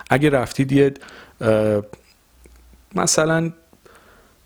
اگه 0.10 0.30
رفتید 0.30 0.72
یه 0.72 0.94
مثلا 2.96 3.52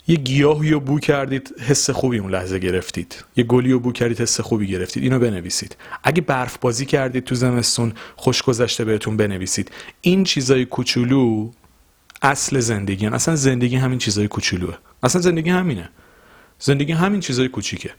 یه 0.07 0.15
گیاهی 0.15 0.71
رو 0.71 0.79
بو 0.79 1.00
کردید 1.00 1.53
حس 1.59 1.89
خوبی 1.89 2.17
اون 2.17 2.31
لحظه 2.31 2.59
گرفتید. 2.59 3.23
یه 3.35 3.43
گلی 3.43 3.71
رو 3.71 3.79
بو 3.79 3.91
کردید 3.91 4.21
حس 4.21 4.41
خوبی 4.41 4.67
گرفتید. 4.67 5.03
اینو 5.03 5.19
بنویسید. 5.19 5.75
اگه 6.03 6.21
برف 6.21 6.57
بازی 6.57 6.85
کردید 6.85 7.23
تو 7.23 7.35
زمستون 7.35 7.93
خوش 8.15 8.41
گذشته 8.41 8.85
بهتون 8.85 9.17
بنویسید. 9.17 9.71
این 10.01 10.23
چیزای 10.23 10.65
کوچولو 10.65 11.51
اصل 12.21 12.59
زندگی. 12.59 13.05
هن. 13.05 13.13
اصلا 13.13 13.35
زندگی 13.35 13.75
همین 13.75 13.99
چیزای 13.99 14.27
کوچولوه. 14.27 14.77
اصلا 15.03 15.21
زندگی 15.21 15.49
همینه. 15.49 15.89
زندگی 16.59 16.93
همین 16.93 17.19
چیزای 17.19 17.47
کوچیکه. 17.47 17.93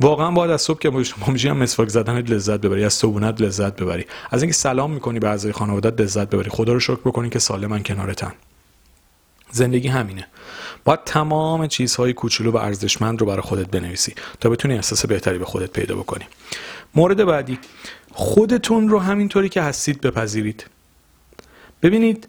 واقعا 0.00 0.30
باید 0.30 0.50
از 0.50 0.62
صبح 0.62 0.78
که 0.78 0.90
با 0.90 1.02
میشی 1.26 1.48
هم 1.48 1.56
مسواک 1.56 1.88
زدن 1.88 2.18
لذت 2.18 2.60
ببری 2.60 2.84
از 2.84 2.94
صبونت 2.94 3.40
لذت 3.40 3.76
ببری. 3.76 4.06
از 4.30 4.42
اینکه 4.42 4.56
سلام 4.56 4.90
می‌کنی 4.90 5.18
به 5.18 5.28
اعضای 5.28 5.52
خانوادت 5.52 6.00
لذت 6.00 6.28
ببری. 6.30 6.50
خدا 6.50 6.72
رو 6.72 6.80
شکر 6.80 7.00
بکنی 7.04 7.30
که 7.30 7.38
سالمن 7.38 7.82
کنارتن 7.82 8.32
زندگی 9.50 9.88
همینه. 9.88 10.26
باید 10.84 11.00
تمام 11.04 11.66
چیزهای 11.66 12.12
کوچولو 12.12 12.50
و 12.50 12.56
ارزشمند 12.56 13.20
رو 13.20 13.26
برای 13.26 13.42
خودت 13.42 13.66
بنویسی 13.66 14.14
تا 14.40 14.50
بتونی 14.50 14.74
احساس 14.74 15.06
بهتری 15.06 15.38
به 15.38 15.44
خودت 15.44 15.70
پیدا 15.70 15.96
بکنی. 15.96 16.24
مورد 16.94 17.24
بعدی. 17.24 17.58
خودتون 18.12 18.88
رو 18.88 18.98
همینطوری 18.98 19.48
که 19.48 19.62
هستید 19.62 20.00
بپذیرید. 20.00 20.66
ببینید 21.82 22.28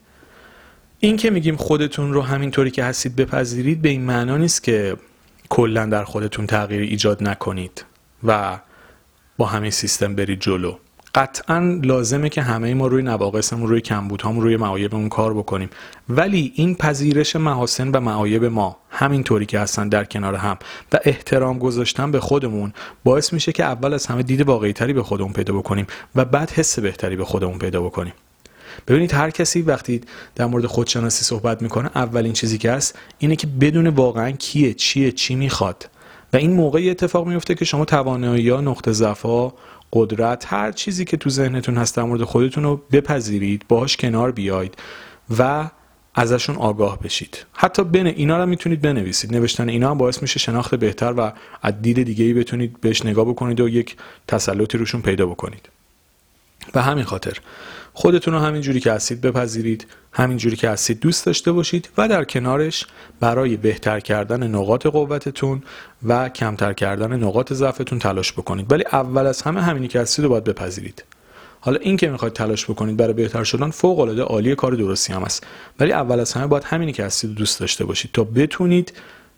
این 1.06 1.18
که 1.18 1.30
میگیم 1.30 1.56
خودتون 1.56 2.14
رو 2.14 2.22
همینطوری 2.22 2.72
که 2.72 2.84
هستید 2.84 3.16
بپذیرید 3.16 3.82
به 3.82 3.90
این 3.90 4.02
معنا 4.02 4.38
نیست 4.38 4.64
که 4.64 4.98
کلا 5.50 5.86
در 5.86 6.04
خودتون 6.04 6.48
تغییر 6.48 6.82
ایجاد 6.82 7.24
نکنید 7.24 7.86
و 8.24 8.60
با 9.38 9.46
همین 9.46 9.72
سیستم 9.72 10.16
برید 10.16 10.40
جلو. 10.40 10.76
قطعا 11.16 11.80
لازمه 11.84 12.30
که 12.30 12.42
همه 12.42 12.74
ما 12.74 12.88
روی 12.88 13.04
نواقصمون 13.04 13.70
روی 13.70 13.82
کمبودهامون 13.82 14.44
روی 14.44 14.58
معایبمون 14.58 15.10
کار 15.10 15.34
بکنیم. 15.34 15.70
ولی 16.10 16.52
این 16.56 16.76
پذیرش 16.76 17.36
محاسن 17.36 17.92
و 17.92 18.00
معایب 18.00 18.46
ما 18.46 18.78
همینطوری 18.90 19.46
که 19.46 19.60
هستن 19.60 19.90
در 19.90 20.04
کنار 20.04 20.36
هم 20.36 20.58
و 20.94 21.00
احترام 21.04 21.60
گذاشتن 21.60 22.12
به 22.12 22.20
خودمون 22.20 22.74
باعث 23.04 23.34
میشه 23.34 23.52
که 23.52 23.64
اول 23.64 23.94
از 23.94 24.06
همه 24.06 24.24
دید 24.24 24.42
واقعی 24.42 24.74
تری 24.74 24.94
به 24.94 25.04
خودمون 25.04 25.34
پیدا 25.34 25.54
بکنیم 25.54 25.88
و 26.16 26.26
بعد 26.26 26.52
حس 26.52 26.80
بهتری 26.80 27.16
به 27.16 27.26
خودمون 27.26 27.58
پیدا 27.58 27.82
بکنیم. 27.82 28.14
ببینید 28.88 29.14
هر 29.14 29.30
کسی 29.30 29.62
وقتی 29.62 30.02
در 30.36 30.46
مورد 30.46 30.66
خودشناسی 30.66 31.26
صحبت 31.26 31.62
می‌کنه 31.62 31.90
اولین 31.96 32.34
چیزی 32.34 32.58
که 32.58 32.72
هست 32.72 33.00
اینه 33.20 33.36
که 33.36 33.48
بدون 33.48 33.88
واقعا 33.88 34.32
کیه 34.32 34.74
چیه 34.74 35.12
چی 35.12 35.36
می‌خواد. 35.36 35.90
و 36.34 36.38
این 36.38 36.54
موقعی 36.54 36.90
اتفاق 36.90 37.28
میفته 37.28 37.56
که 37.56 37.66
شما 37.66 37.86
توانایی 37.86 38.44
یا 38.44 38.62
نقطه 38.62 38.92
ضعف 38.92 39.26
قدرت 39.94 40.46
هر 40.54 40.72
چیزی 40.72 41.06
که 41.06 41.18
تو 41.18 41.30
ذهنتون 41.30 41.78
هست 41.78 41.96
در 41.96 42.04
مورد 42.04 42.24
خودتون 42.24 42.64
رو 42.64 42.82
بپذیرید 42.92 43.66
باهاش 43.68 43.98
کنار 43.98 44.32
بیاید 44.32 44.76
و 45.40 45.70
ازشون 46.16 46.56
آگاه 46.56 47.00
بشید. 47.00 47.46
حتی 47.54 47.84
بن 47.84 48.08
اینا 48.08 48.38
رو 48.38 48.46
می‌تونید 48.46 48.82
بنویسید. 48.82 49.36
نوشتن 49.36 49.70
اینا 49.70 49.92
هم 49.92 49.98
باعث 49.98 50.22
میشه 50.22 50.40
شناخت 50.40 50.76
بهتر 50.76 51.14
و 51.18 51.32
از 51.62 51.74
دید 51.82 52.04
دیگه 52.04 52.26
ای 52.26 52.34
بتونید 52.34 52.82
بهش 52.82 53.06
نگاه 53.06 53.26
بکنید 53.26 53.60
و 53.60 53.70
یک 53.70 53.96
تسلطی 54.28 54.78
روشون 54.78 55.02
پیدا 55.02 55.26
بکنید. 55.26 55.70
به 56.74 56.82
همین 56.82 57.04
خاطر 57.04 57.38
خودتون 57.98 58.34
رو 58.34 58.40
همین 58.40 58.62
جوری 58.62 58.80
که 58.80 58.92
هستید 58.92 59.22
بپذیرید 59.22 59.88
همین 60.12 60.38
جوری 60.38 60.56
که 60.56 60.70
هستید 60.70 61.00
دوست 61.00 61.26
داشته 61.26 61.52
باشید 61.52 61.90
و 61.98 62.08
در 62.08 62.24
کنارش 62.24 62.86
برای 63.20 63.58
بهتر 63.58 64.00
کردن 64.00 64.48
نقاط 64.48 64.88
قوتتون 64.88 65.64
و 66.08 66.30
کمتر 66.30 66.74
کردن 66.74 67.24
نقاط 67.24 67.54
ضعفتون 67.54 68.00
تلاش 68.00 68.34
بکنید. 68.34 68.72
ولی 68.72 68.84
اول 68.92 69.28
از 69.28 69.42
همه 69.42 69.62
همینی 69.62 69.88
که 69.88 70.00
هستید 70.00 70.26
رو 70.26 70.30
باید 70.30 70.44
بپذیرید. 70.44 71.04
حالا 71.60 71.78
این 71.78 71.98
که 71.98 72.10
می‌خواید 72.10 72.34
تلاش 72.34 72.66
بکنید 72.66 72.98
برای 72.98 73.14
بهتر 73.14 73.44
شدن 73.44 73.70
فوق 73.70 74.00
العاده 74.00 74.22
عالی 74.22 74.56
کار 74.56 74.72
درستی 74.72 75.14
هم 75.14 75.24
است 75.24 75.48
ولی 75.80 75.92
اول 75.92 76.20
از 76.20 76.34
همه 76.34 76.48
باید 76.48 76.64
همینی 76.64 76.92
که 76.92 77.04
هستید 77.04 77.36
دوست 77.36 77.60
داشته 77.60 77.86
باشید 77.86 78.12
تا 78.12 78.24
بتونید 78.24 78.94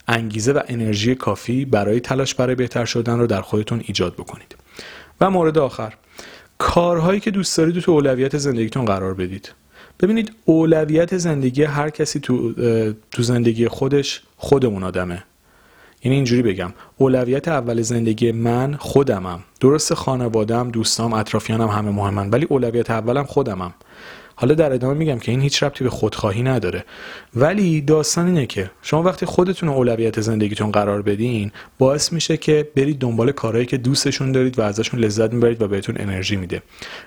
انگیزه 0.07 0.51
و 0.51 0.61
انرژی 0.67 1.15
کافی 1.15 1.65
برای 1.65 1.99
تلاش 1.99 2.35
برای 2.35 2.55
بهتر 2.55 2.85
شدن 2.85 3.19
رو 3.19 3.27
در 3.27 3.41
خودتون 3.41 3.83
ایجاد 3.85 4.13
بکنید. 4.13 4.55
و 5.21 5.29
مورد 5.29 5.57
آخر. 5.57 5.93
کارهایی 6.57 7.19
که 7.19 7.31
دوست 7.31 7.57
دارید 7.57 7.79
تو 7.79 7.91
اولویت 7.91 8.37
زندگیتون 8.37 8.85
قرار 8.85 9.13
بدید. 9.13 9.51
ببینید 9.99 10.31
اولویت 10.45 11.17
زندگی 11.17 11.63
هر 11.63 11.89
کسی 11.89 12.19
تو, 12.19 12.53
تو 13.11 13.23
زندگی 13.23 13.67
خودش 13.67 14.21
خودمون 14.37 14.83
آدمه. 14.83 15.23
یعنی 16.03 16.15
اینجوری 16.15 16.41
بگم 16.41 16.73
اولویت 16.97 17.47
اول 17.47 17.81
زندگی 17.81 18.31
من 18.31 18.75
خودمم. 18.79 19.43
درست 19.59 19.93
خانوادم 19.93 20.71
دوستام 20.71 21.13
اطرافیانم 21.13 21.67
همه 21.67 21.91
مهمن 21.91 22.29
ولی 22.29 22.45
اولویت 22.49 22.91
اولم 22.91 23.23
خودمم. 23.23 23.73
حالا 24.39 24.53
در 24.53 24.73
ادامه 24.73 24.93
میگم 24.93 25.19
که 25.19 25.31
این 25.31 25.41
هیچ 25.41 25.63
ربطی 25.63 25.83
به 25.83 25.89
خودخواهی 25.89 26.43
نداره. 26.43 26.85
ولی 27.35 27.81
داستان 27.81 28.25
اینه 28.25 28.45
که 28.45 28.71
شما 28.81 29.03
وقتی 29.03 29.25
خودتون 29.25 29.69
اولویت 29.69 30.21
زندگیتون 30.21 30.71
قرار 30.71 31.01
بدین 31.01 31.51
باعث 31.79 32.13
میشه 32.13 32.37
که 32.37 32.67
برید 32.75 32.99
دنبال 32.99 33.31
کارهایی 33.31 33.65
که 33.65 33.77
دوستشون 33.77 34.31
دارید 34.31 34.59
و 34.59 34.61
ازشون 34.61 34.99
لذت 34.99 35.33
می‌برید 35.33 35.61
و 35.61 35.67
بهتون 35.67 35.95
انرژی 35.99 36.35
میده. 36.35 36.61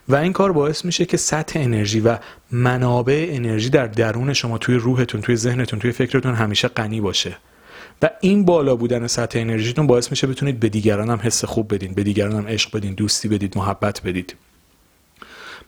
و 0.08 0.16
این 0.16 0.32
کار 0.32 0.52
باعث 0.52 0.84
میشه 0.84 1.04
که 1.04 1.16
سطح 1.16 1.60
انرژی 1.60 2.00
و 2.00 2.18
منابع 2.52 3.28
انرژی 3.30 3.70
در 3.70 3.86
درون 3.86 4.32
شما 4.32 4.58
توی 4.58 4.74
روحتون 4.74 5.20
توی 5.20 5.36
ذهنتون 5.36 5.78
توی 5.78 5.92
فکرتون 5.92 6.34
همیشه 6.34 6.68
غنی 6.68 7.00
باشه. 7.00 7.36
و 8.02 8.10
این 8.20 8.44
بالا 8.44 8.76
بودن 8.76 9.06
سطح 9.06 9.38
انرژیتون 9.38 9.86
باعث 9.86 10.10
میشه 10.10 10.26
بتونید 10.26 10.60
به 10.60 10.68
دیگران 10.68 11.10
هم 11.10 11.20
حس 11.22 11.44
خوب 11.44 11.74
بدین 11.74 11.94
به 11.94 12.02
دیگران 12.02 12.32
هم 12.32 12.46
عشق 12.48 12.76
بدین 12.76 12.94
دوستی 12.94 13.28
بدید 13.28 13.58
محبت 13.58 14.02
بدید. 14.02 14.34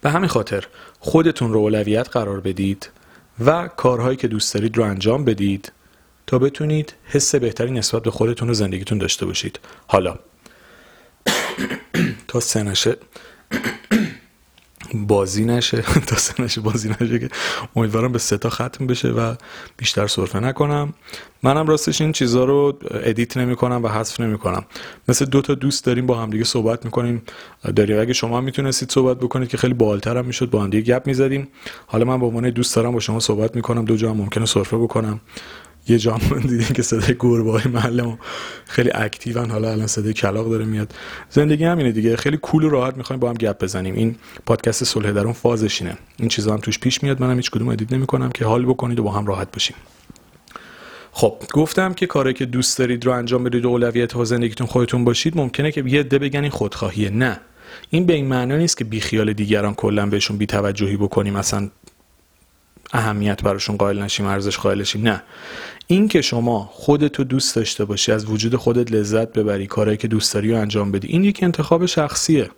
به 0.03 0.11
همین 0.11 0.29
خاطر 0.29 0.67
خودتون 1.01 1.53
رو 1.53 1.59
اولویت 1.59 2.09
قرار 2.09 2.41
بدید 2.41 2.91
و 3.45 3.69
کارهایی 3.69 4.17
که 4.17 4.29
دوست 4.29 4.55
دارید 4.55 4.77
رو 4.77 4.85
انجام 4.85 5.25
بدید 5.25 5.73
تا 6.27 6.39
بتونید 6.39 6.95
حس 7.05 7.35
بهتری 7.35 7.71
نسبت 7.71 8.03
به 8.03 8.11
خودتون 8.11 8.51
و 8.51 8.55
زندگیتون 8.55 8.99
داشته 8.99 9.27
باشید. 9.27 9.61
حالا 9.87 10.19
تا 12.29 12.41
سنشه 12.41 12.97
بازی 14.95 15.45
نشه 15.45 15.83
تا 16.07 16.17
سنش 16.17 16.59
بازی 16.59 16.89
نشه 16.89 17.19
که 17.19 17.29
امیدوارم 17.77 18.13
به 18.13 18.19
سه 18.19 18.39
تا 18.39 18.51
ختم 18.51 18.87
بشه 18.87 19.09
و 19.09 19.35
بیشتر 19.77 20.07
سرفه 20.07 20.41
نکنم. 20.41 20.95
منم 21.43 21.67
راستش 21.67 22.01
این 22.01 22.13
چیزها 22.13 22.45
رو 22.45 22.79
ادیت 22.91 23.37
نمی 23.37 23.57
کنم 23.57 23.83
و 23.83 23.89
حذف 23.89 24.21
نمی 24.21 24.39
کنم 24.39 24.65
مثل 25.09 25.25
دو 25.25 25.43
تا 25.43 25.55
دوست 25.55 25.85
داریم 25.85 26.07
با 26.07 26.19
همدیگه 26.19 26.45
صحبت 26.45 26.85
می‌کنیم. 26.85 27.23
داریم 27.77 28.01
اگه 28.01 28.13
شما 28.13 28.39
هم 28.39 28.45
می‌تونستید 28.45 28.91
صحبت 28.91 29.19
بکنید 29.19 29.49
که 29.49 29.57
خیلی 29.57 29.75
باحال‌تر 29.75 30.17
هم 30.17 30.25
می‌شد 30.25 30.51
با 30.51 30.63
همدیگه 30.63 30.95
گپ 30.95 31.07
می‌زدیم. 31.07 31.49
حالا 31.87 32.05
من 32.05 32.21
به 32.21 32.27
عنوان 32.27 32.51
دوست 32.51 32.77
دارم 32.77 32.93
با 32.93 33.01
شما 33.01 33.21
صحبت 33.21 33.57
می‌کنم 33.57 33.85
دو 33.85 33.97
جا 33.97 34.11
هم 34.11 34.17
ممکنه 34.17 34.47
سرفه 34.47 34.77
بکنم. 34.77 35.21
یه 35.89 35.99
جام 35.99 36.21
دیدیم 36.41 36.69
که 36.75 36.83
صدای 36.83 37.17
گربه 37.21 37.51
های 37.51 37.73
محله 37.73 38.19
خیلی 38.67 38.91
active 38.95 39.43
ان 39.43 39.51
حالا 39.51 39.71
الان 39.71 39.87
صدای 39.87 40.13
کلاغ 40.13 40.51
داره 40.51 40.65
میاد. 40.65 40.95
زندگی 41.31 41.65
همینه 41.65 41.93
دیگه. 41.93 42.17
خیلی 42.17 42.37
cool 42.37 42.65
و 42.65 42.69
راحت 42.69 42.97
می‌خوایم 42.97 43.21
با 43.21 43.29
هم 43.29 43.35
گپ 43.35 43.63
بزنیم. 43.63 43.95
این 43.95 44.17
پادکست 44.47 44.85
صلح 44.85 45.11
درون 45.11 45.33
فازش 45.33 45.83
اینه. 45.83 45.97
این 46.17 46.29
چیزا 46.29 46.53
هم 46.53 46.61
توش 46.61 46.79
پیش 46.79 47.03
میاد. 47.03 47.21
منم 47.21 47.37
هیچ 47.37 47.51
کدوم 47.51 47.69
edit 47.69 47.93
نمی‌کنم 47.93 48.31
که 48.31 48.45
حال 48.45 48.67
بکنید 48.67 49.01
و 49.01 49.03
با 49.03 49.11
هم 49.11 49.27
راحت 49.27 49.53
باشیم 49.53 49.77
خب 51.13 51.43
گفتم 51.53 51.95
که 51.95 52.07
کاری 52.07 52.35
که 52.35 52.47
دوست 52.47 52.79
دارید 52.79 53.07
رو 53.07 53.13
انجام 53.13 53.45
بدید 53.45 53.65
و 53.65 53.69
اولویت 53.69 54.13
ها 54.13 54.25
زندگیتون 54.25 54.67
خودتون 54.67 55.05
باشید 55.05 55.37
ممکنه 55.37 55.73
که 55.73 55.85
یه 55.87 56.01
عده 56.01 56.19
بگن 56.19 56.41
این 56.41 56.51
خودخواهیه. 56.51 57.11
نه. 57.11 57.41
این 57.91 58.07
به 58.07 58.13
این 58.13 58.27
معنی 58.27 58.57
نیست 58.57 58.77
که 58.77 58.85
بیخیال 58.85 59.33
دیگران 59.33 59.75
کلا 59.75 60.07
بهشون 60.07 60.37
بیتوجهی 60.37 60.97
بکنیم. 60.97 61.35
مثلا 61.35 61.71
اهمیت 62.93 63.43
براشون 63.43 63.77
قائل 63.77 64.03
نشیم 64.03 64.27
ارزش 64.27 64.59
قائل 64.59 64.81
نشیم. 64.81 65.03
نه. 65.03 65.23
این 65.87 66.09
که 66.09 66.23
شما 66.23 66.71
خودتو 66.73 67.25
دوست 67.25 67.57
داشته 67.57 67.85
باشی 67.85 68.13
از 68.13 68.31
وجود 68.31 68.57
خودت 68.57 68.93
لذت 68.93 69.33
ببری 69.33 69.67
کارهایی 69.67 69.97
که 69.97 70.09
دوست 70.09 70.35
داری 70.35 70.53
رو 70.53 70.59
انجام 70.59 70.93
بدی 70.93 71.09
این 71.09 71.25
یک 71.25 71.41
انتخاب 71.43 71.87
شخصیه. 71.87 72.51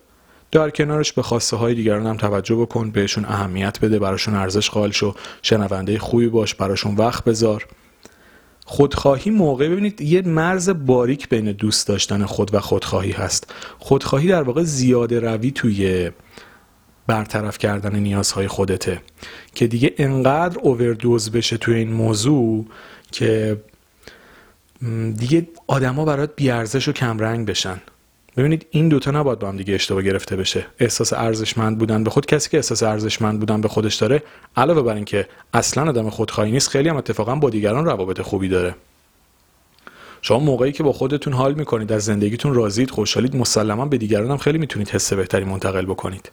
در 0.50 0.70
کنارش 0.70 1.12
به 1.12 1.22
خواسته 1.22 1.56
های 1.56 1.74
دیگران 1.74 2.06
هم 2.06 2.16
توجه 2.16 2.54
بکن 2.56 2.90
بهشون 2.90 3.24
اهمیت 3.24 3.80
بده 3.80 3.98
براشون 3.98 4.34
ارزش 4.34 4.70
قائل 4.70 4.90
شو 4.90 5.14
شنونده 5.42 5.98
خوبی 5.98 6.28
باش 6.28 6.54
براشون 6.54 6.96
وقت 6.96 7.24
بذار. 7.24 7.66
خودخواهی 8.66 9.30
موقع 9.30 9.68
ببینید 9.68 10.00
یه 10.00 10.22
مرز 10.22 10.70
باریک 10.86 11.28
بین 11.28 11.52
دوست 11.52 11.88
داشتن 11.88 12.24
خود 12.24 12.54
و 12.54 12.60
خودخواهی 12.60 13.12
هست. 13.12 13.54
خودخواهی 13.78 14.28
در 14.28 14.42
واقع 14.42 14.62
زیاده 14.62 15.20
روی 15.20 15.50
توی 15.50 16.10
برطرف 17.06 17.58
کردن 17.58 17.96
نیازهای 17.96 18.48
خودته. 18.48 19.00
که 19.54 19.66
دیگه 19.66 19.94
انقدر 19.98 20.58
اووردوز 20.58 21.30
بشه 21.30 21.56
توی 21.56 21.74
این 21.74 21.92
موضوع 21.92 22.66
که 23.12 23.56
دیگه 25.16 25.48
آدما 25.66 26.04
برات 26.04 26.30
بیارزش 26.36 26.88
و 26.88 26.92
کمرنگ 26.92 27.46
بشن. 27.46 27.80
ببینید 28.36 28.66
این 28.70 28.88
دوتا 28.88 29.10
نباید 29.10 29.38
با 29.38 29.48
هم 29.48 29.56
دیگه 29.56 29.74
اشتباه 29.74 30.02
گرفته 30.02 30.36
بشه. 30.36 30.66
احساس 30.78 31.12
ارزشمند 31.12 31.78
بودن 31.78 32.04
به 32.04 32.10
خود 32.10 32.26
کسی 32.26 32.50
که 32.50 32.56
احساس 32.56 32.82
ارزشمند 32.82 33.40
بودن 33.40 33.60
به 33.60 33.68
خودش 33.68 33.94
داره 33.94 34.22
علاوه 34.56 34.82
بر 34.82 34.94
اینکه 34.94 35.28
اصلا 35.54 35.88
آدم 35.88 36.10
خودخواهی 36.10 36.52
نیست 36.52 36.68
خیلی 36.68 36.88
هم 36.88 36.96
اتفاقا 36.96 37.34
با 37.34 37.50
دیگران 37.50 37.84
روابط 37.84 38.20
خوبی 38.20 38.48
داره. 38.48 38.74
شما 40.22 40.38
موقعی 40.38 40.72
که 40.72 40.82
با 40.82 40.92
خودتون 40.92 41.32
حال 41.32 41.54
می‌کنید 41.54 41.92
از 41.92 42.04
زندگیتون 42.04 42.54
راضید 42.54 42.90
خوشحالید 42.90 43.36
مسلما 43.36 43.86
به 43.86 43.98
دیگران 43.98 44.30
هم 44.30 44.36
خیلی 44.36 44.58
می‌تونید 44.58 44.88
حس 44.88 45.12
بهتری 45.12 45.44
منتقل 45.44 45.86
بکنید. 45.86 46.30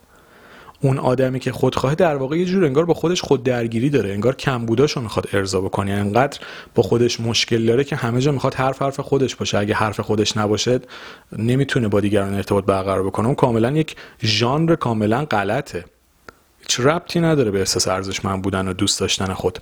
اون 0.84 0.98
آدمی 0.98 1.40
که 1.40 1.52
خودخواه 1.52 1.94
در 1.94 2.16
واقع 2.16 2.38
یه 2.38 2.44
جور 2.44 2.64
انگار 2.64 2.84
با 2.84 2.94
خودش 2.94 3.22
خود 3.22 3.42
درگیری 3.42 3.90
داره 3.90 4.12
انگار 4.12 4.36
کمبوداشو 4.36 5.00
می‌خواد 5.00 5.28
ارضا 5.32 5.60
بکنه. 5.60 5.92
انقدر 5.92 6.38
با 6.74 6.82
خودش 6.82 7.20
مشکل 7.20 7.66
داره 7.66 7.84
که 7.84 7.96
همه 7.96 8.20
جا 8.20 8.32
می‌خواد 8.32 8.54
حرف 8.54 8.82
حرف 8.82 9.00
خودش 9.00 9.36
باشه. 9.36 9.58
اگه 9.58 9.74
حرف 9.74 10.00
خودش 10.00 10.36
نباشه 10.36 10.80
نمی‌تونه 11.38 11.88
با 11.88 12.00
دیگران 12.00 12.34
ارتباط 12.34 12.64
برقرار 12.64 13.02
بکنه. 13.02 13.26
اون 13.26 13.34
کاملا 13.34 13.70
یک 13.70 13.96
ژانر 14.22 14.74
کاملا 14.74 15.24
غلطه. 15.24 15.84
هیچ 16.60 16.80
ربطی 16.80 17.20
نداره 17.20 17.50
به 17.50 17.58
احساس 17.58 17.88
ارزشمند 17.88 18.42
بودن 18.42 18.68
و 18.68 18.72
دوست 18.72 19.00
داشتن 19.00 19.32
خود. 19.32 19.58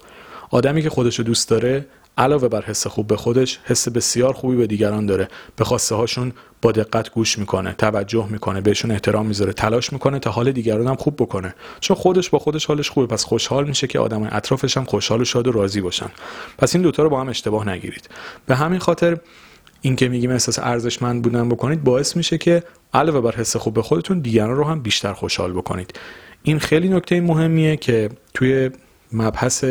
آدمی 0.50 0.82
که 0.82 0.90
خودش 0.90 1.20
دوست 1.20 1.48
داره 1.48 1.86
علاوه 2.20 2.48
بر 2.48 2.62
حس 2.62 2.86
خوب 2.86 3.06
به 3.06 3.16
خودش 3.16 3.58
حس 3.64 3.88
بسیار 3.88 4.32
خوبی 4.32 4.56
به 4.56 4.66
دیگران 4.66 5.06
داره. 5.06 5.28
به 5.56 5.64
خواسته 5.64 5.94
هاشون 5.94 6.32
با 6.62 6.72
دقت 6.72 7.10
گوش 7.10 7.38
می‌کنه 7.38 7.72
توجه 7.72 8.26
می‌کنه 8.30 8.60
بهشون 8.60 8.90
احترام 8.90 9.26
می‌ذاره 9.26 9.52
تلاش 9.52 9.92
می‌کنه 9.92 10.18
تا 10.18 10.30
حال 10.30 10.52
دیگران 10.52 10.86
هم 10.86 10.96
خوب 10.96 11.16
بکنه. 11.16 11.54
چون 11.80 11.96
خودش 11.96 12.30
با 12.30 12.38
خودش 12.38 12.66
حالش 12.66 12.90
خوبه 12.90 13.06
پس 13.06 13.24
خوشحال 13.24 13.68
میشه 13.68 13.86
که 13.86 13.98
آدم 13.98 14.28
اطرافش 14.32 14.76
هم 14.76 14.84
خوشحال 14.84 15.20
و 15.20 15.24
شاد 15.24 15.46
و 15.46 15.52
راضی 15.52 15.80
باشن. 15.80 16.10
پس 16.58 16.74
این 16.74 16.82
دوتا 16.82 17.02
رو 17.02 17.08
با 17.08 17.20
هم 17.20 17.28
اشتباه 17.28 17.68
نگیرید. 17.68 18.08
به 18.46 18.56
همین 18.56 18.78
خاطر 18.78 19.18
این 19.80 19.96
که 19.96 20.08
میگیم 20.08 20.30
احساس 20.30 20.58
ارزشمند 20.58 21.22
بودن 21.22 21.48
بکنید 21.48 21.84
باعث 21.84 22.16
میشه 22.16 22.38
که 22.38 22.62
علاوه 22.94 23.20
بر 23.20 23.36
حس 23.36 23.56
خوب 23.56 23.74
به 23.74 23.82
خودتون 23.82 24.18
دیگران 24.18 24.56
رو 24.56 24.64
هم 24.64 24.80
بیشتر 24.80 25.12
خوشحال 25.12 25.52
بکنید. 25.52 25.92
این 26.42 26.58
خیلی 26.58 26.88
نکته 26.88 27.20
مهمیه 27.20 27.76
که 27.76 28.08
توی 28.34 28.70
مبحث 29.12 29.64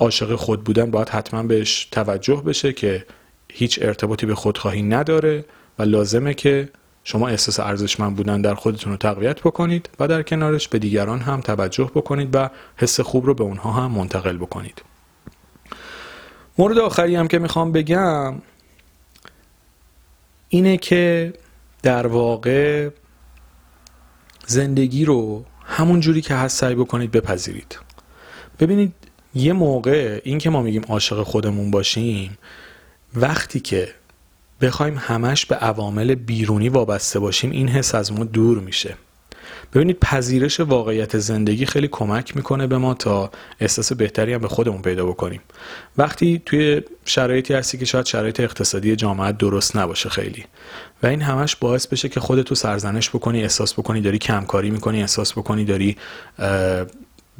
عاشق 0.00 0.34
خود 0.34 0.64
بودن 0.64 0.90
باید 0.90 1.08
حتما 1.08 1.42
بهش 1.42 1.84
توجه 1.84 2.36
بشه 2.46 2.72
که 2.72 3.06
هیچ 3.52 3.78
ارتباطی 3.82 4.26
به 4.26 4.34
خودخواهی 4.34 4.82
نداره 4.82 5.44
و 5.78 5.82
لازمه 5.82 6.34
که 6.34 6.68
شما 7.04 7.28
احساس 7.28 7.60
ارزشمند 7.60 8.16
بودن 8.16 8.40
در 8.40 8.54
خودتون 8.54 8.92
رو 8.92 8.98
تقویت 8.98 9.40
بکنید 9.40 9.90
و 10.00 10.08
در 10.08 10.22
کنارش 10.22 10.68
به 10.68 10.78
دیگران 10.78 11.20
هم 11.20 11.40
توجه 11.40 11.90
بکنید 11.94 12.28
و 12.34 12.50
حس 12.76 13.00
خوب 13.00 13.26
رو 13.26 13.34
به 13.34 13.44
اونها 13.44 13.72
هم 13.72 13.90
منتقل 13.90 14.36
بکنید. 14.36 14.82
مورد 16.58 16.78
آخری 16.78 17.16
هم 17.16 17.28
که 17.28 17.38
می‌خوام 17.38 17.72
بگم 17.72 18.34
اینه 20.48 20.76
که 20.76 21.32
در 21.82 22.06
واقع 22.06 22.88
زندگی 24.46 25.04
رو 25.04 25.44
همون 25.64 26.00
جوری 26.00 26.20
که 26.20 26.34
هست 26.34 26.58
سعی 26.58 26.74
بکنید 26.74 27.10
بپذیرید. 27.10 27.78
ببینید 28.60 28.92
یه 29.34 29.52
موقع 29.52 30.20
این 30.24 30.38
که 30.38 30.50
ما 30.50 30.62
میگیم 30.62 30.82
عاشق 30.88 31.22
خودمون 31.22 31.70
باشیم 31.70 32.38
وقتی 33.14 33.60
که 33.60 33.88
بخوایم 34.60 34.94
همش 34.98 35.46
به 35.46 35.54
عوامل 35.54 36.14
بیرونی 36.14 36.68
وابسته 36.68 37.18
باشیم 37.18 37.50
این 37.50 37.68
حس 37.68 37.94
از 37.94 38.12
ما 38.12 38.24
دور 38.24 38.58
میشه. 38.58 38.94
ببینید 39.74 39.98
پذیرش 40.00 40.60
واقعیت 40.60 41.18
زندگی 41.18 41.66
خیلی 41.66 41.88
کمک 41.88 42.36
می‌کنه 42.36 42.66
به 42.66 42.78
ما 42.78 42.94
تا 42.94 43.30
احساس 43.60 43.92
بهتری 43.92 44.32
هم 44.32 44.40
به 44.40 44.48
خودمون 44.48 44.82
پیدا 44.82 45.06
بکنیم. 45.06 45.40
وقتی 45.98 46.42
توی 46.46 46.82
شرایطی 47.04 47.54
هستی 47.54 47.78
که 47.78 47.84
شاید 47.84 48.06
شرایط 48.06 48.40
اقتصادی 48.40 48.96
جامعه 48.96 49.32
درست 49.32 49.76
نباشه 49.76 50.08
خیلی. 50.08 50.44
و 51.02 51.06
این 51.06 51.22
همش 51.22 51.56
باعث 51.56 51.86
بشه 51.86 52.08
که 52.08 52.20
خودتو 52.20 52.54
سرزنش 52.54 53.10
بکنی 53.10 53.42
احساس 53.42 53.74
بکنی 53.74 54.00
داری 54.00 54.18
کمکاری 54.18 54.70
می‌کنی 54.70 55.00
احساس 55.00 55.32
بکنی 55.32 55.64
داری 55.64 55.96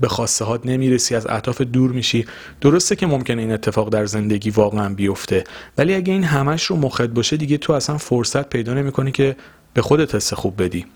به 0.01 0.09
خواسته 0.09 0.45
هات 0.45 0.67
نمی‌رسی 0.67 1.15
از 1.15 1.27
اهداف 1.27 1.61
دور 1.61 1.91
میشی. 1.93 2.27
درسته 2.61 2.97
که 2.97 3.07
ممکنه 3.07 3.43
این 3.43 3.53
اتفاق 3.53 3.89
در 3.89 4.07
زندگی 4.07 4.51
واقعا 4.51 4.95
بیفته 4.95 5.45
ولی 5.79 5.95
اگه 5.95 6.13
این 6.13 6.25
همش 6.25 6.65
رو 6.65 6.77
مخد 6.77 7.15
باشه 7.15 7.37
دیگه 7.37 7.59
تو 7.59 7.73
اصلا 7.73 7.99
فرصت 7.99 8.49
پیدا 8.49 8.75
نمی‌کنی 8.75 9.13
که 9.13 9.37
به 9.75 9.83
خودت 9.83 10.15
حس 10.15 10.35
خوب 10.35 10.63
بدی. 10.63 10.87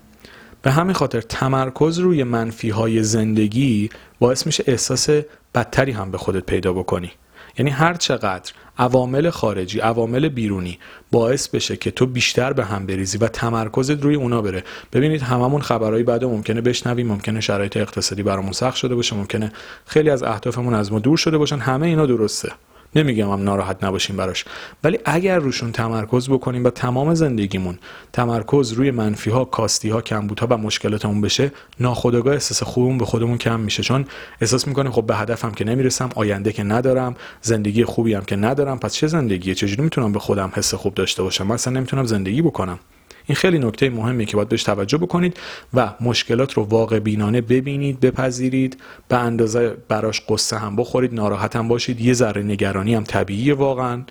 به 0.61 0.71
همین 0.71 0.93
خاطر 0.93 1.21
تمرکز 1.21 1.99
روی 1.99 2.23
منفی 2.23 2.69
های 2.69 3.03
زندگی 3.03 3.89
باعث 4.19 4.45
میشه 4.45 4.63
احساس 4.67 5.09
بدتری 5.55 5.91
هم 5.91 6.11
به 6.11 6.17
خودت 6.17 6.45
پیدا 6.45 6.73
بکنی. 6.73 7.11
یعنی 7.57 7.71
هر 7.71 7.93
چقدر 7.93 8.51
عوامل 8.77 9.29
خارجی 9.29 9.79
عوامل 9.79 10.29
بیرونی 10.29 10.79
باعث 11.11 11.47
بشه 11.47 11.77
که 11.77 11.91
تو 11.91 12.05
بیشتر 12.05 12.53
به 12.53 12.65
هم 12.65 12.85
بریزی 12.85 13.17
و 13.17 13.27
تمرکزت 13.27 14.03
روی 14.03 14.15
اونا 14.15 14.41
بره. 14.41 14.63
ببینید 14.93 15.21
هممون 15.21 15.61
خبرهای 15.61 16.03
بعد 16.03 16.23
ممکنه 16.23 16.61
بشنویم 16.61 17.07
ممکنه 17.07 17.41
شرایط 17.41 17.77
اقتصادی 17.77 18.23
برامون 18.23 18.51
سخت 18.51 18.75
شده 18.75 18.95
باشه 18.95 19.15
ممکنه 19.15 19.51
خیلی 19.85 20.09
از 20.09 20.23
اهدافمون 20.23 20.73
از 20.73 20.91
ما 20.91 20.99
دور 20.99 21.17
شده 21.17 21.37
باشن. 21.37 21.59
همه 21.59 21.87
اینا 21.87 22.05
درسته. 22.05 22.51
نمیگم 22.95 23.31
هم 23.31 23.43
ناراحت 23.43 23.83
نباشیم 23.83 24.15
براش. 24.15 24.45
ولی 24.83 24.99
اگر 25.05 25.39
روشون 25.39 25.71
تمرکز 25.71 26.29
بکنیم 26.29 26.63
و 26.63 26.69
تمام 26.69 27.13
زندگیمون 27.13 27.79
تمرکز 28.13 28.71
روی 28.71 28.91
منفی 28.91 29.29
ها 29.29 29.45
کاستی 29.45 29.89
ها 29.89 30.01
کمبودها 30.01 30.47
و 30.49 30.57
مشکلاتمون 30.57 31.21
بشه 31.21 31.51
ناخودآگاه 31.79 32.33
احساس 32.33 32.63
خوبمون 32.63 32.97
به 32.97 33.05
خودمون 33.05 33.37
کم 33.37 33.59
میشه. 33.59 33.83
چون 33.83 34.05
احساس 34.41 34.67
می‌کنیم 34.67 34.91
خب 34.91 35.05
به 35.05 35.15
هدفم 35.15 35.51
که 35.51 35.65
نمی‌رسم 35.65 36.09
آینده 36.15 36.53
که 36.53 36.63
ندارم 36.63 37.15
زندگی 37.41 37.85
خوبی 37.85 38.13
هم 38.13 38.25
که 38.25 38.35
ندارم 38.35 38.79
پس 38.79 38.93
چه 38.93 39.07
زندگیه؟ 39.07 39.55
چجوری 39.55 39.81
می‌تونم 39.81 40.11
به 40.11 40.19
خودم 40.19 40.51
حس 40.55 40.73
خوب 40.73 40.93
داشته 40.93 41.23
باشم؟ 41.23 41.47
من 41.47 41.55
اصلا 41.55 41.73
نمی‌تونم 41.73 42.05
زندگی 42.05 42.41
بکنم. 42.41 42.79
این 43.27 43.35
خیلی 43.35 43.59
نکته 43.59 43.89
مهمه 43.89 44.25
که 44.25 44.35
باید 44.35 44.49
بهش 44.49 44.63
توجه 44.63 44.97
بکنید 44.97 45.37
و 45.73 45.93
مشکلات 46.01 46.53
رو 46.53 46.63
واقع 46.63 46.99
بینانه 46.99 47.41
ببینید 47.41 47.99
بپذیرید 47.99 48.77
به 49.07 49.17
اندازه 49.17 49.69
براش 49.87 50.21
قصه 50.29 50.57
هم 50.57 50.75
بخورید 50.75 51.13
ناراحت 51.13 51.55
هم 51.55 51.67
باشید 51.67 52.01
یه 52.01 52.13
ذره 52.13 52.43
نگرانی 52.43 52.95
هم 52.95 53.03
طبیعیه 53.03 53.53
واقعا. 53.53 54.03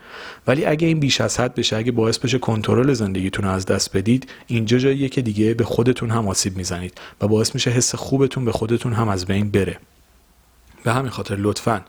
ولی 0.46 0.64
اگه 0.64 0.86
این 0.86 1.00
بیش 1.00 1.20
از 1.20 1.40
حد 1.40 1.54
بشه 1.54 1.76
اگه 1.76 1.92
باعث 1.92 2.18
بشه 2.18 2.38
کنترل 2.38 2.92
زندگیتون 2.92 3.44
از 3.44 3.66
دست 3.66 3.96
بدید 3.96 4.30
اینجا 4.46 4.78
جاییه 4.78 5.08
که 5.08 5.22
دیگه 5.22 5.54
به 5.54 5.64
خودتون 5.64 6.10
هم 6.10 6.28
آسیب 6.28 6.56
می‌زنید 6.56 7.00
و 7.20 7.28
باعث 7.28 7.54
میشه 7.54 7.70
حس 7.70 7.94
خوبتون 7.94 8.44
به 8.44 8.52
خودتون 8.52 8.92
هم 8.92 9.08
از 9.08 9.26
بین 9.26 9.50
بره. 9.50 9.78
به 10.84 10.92
همین 10.92 11.10
خاطر 11.10 11.36
لطفاً 11.38 11.84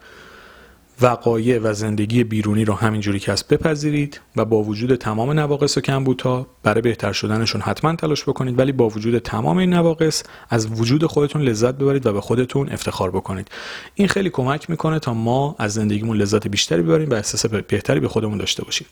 وقایع 1.01 1.59
و 1.59 1.73
زندگی 1.73 2.23
بیرونی 2.23 2.65
رو 2.65 2.73
همینجوری 2.73 3.19
که 3.19 3.31
هست 3.31 3.47
بپذیرید 3.47 4.21
و 4.35 4.45
با 4.45 4.63
وجود 4.63 4.95
تمام 4.95 5.31
نواقص 5.31 5.77
و 5.77 5.81
کمبودها 5.81 6.47
برای 6.63 6.81
بهتر 6.81 7.11
شدنشون 7.11 7.61
حتما 7.61 7.95
تلاش 7.95 8.23
بکنید 8.23 8.59
ولی 8.59 8.71
با 8.71 8.89
وجود 8.89 9.17
تمام 9.17 9.57
این 9.57 9.73
نواقص 9.73 10.23
از 10.49 10.79
وجود 10.79 11.05
خودتون 11.05 11.41
لذت 11.41 11.75
ببرید 11.75 12.05
و 12.05 12.13
به 12.13 12.21
خودتون 12.21 12.69
افتخار 12.69 13.11
بکنید. 13.11 13.47
این 13.95 14.07
خیلی 14.07 14.29
کمک 14.29 14.69
می‌کنه 14.69 14.99
تا 14.99 15.13
ما 15.13 15.55
از 15.59 15.73
زندگیمون 15.73 16.17
لذت 16.17 16.47
بیشتری 16.47 16.81
ببریم 16.81 17.09
و 17.09 17.13
احساس 17.13 17.45
بهتری 17.45 17.99
به 17.99 18.07
خودمون 18.07 18.37
داشته 18.37 18.63
باشیم. 18.63 18.87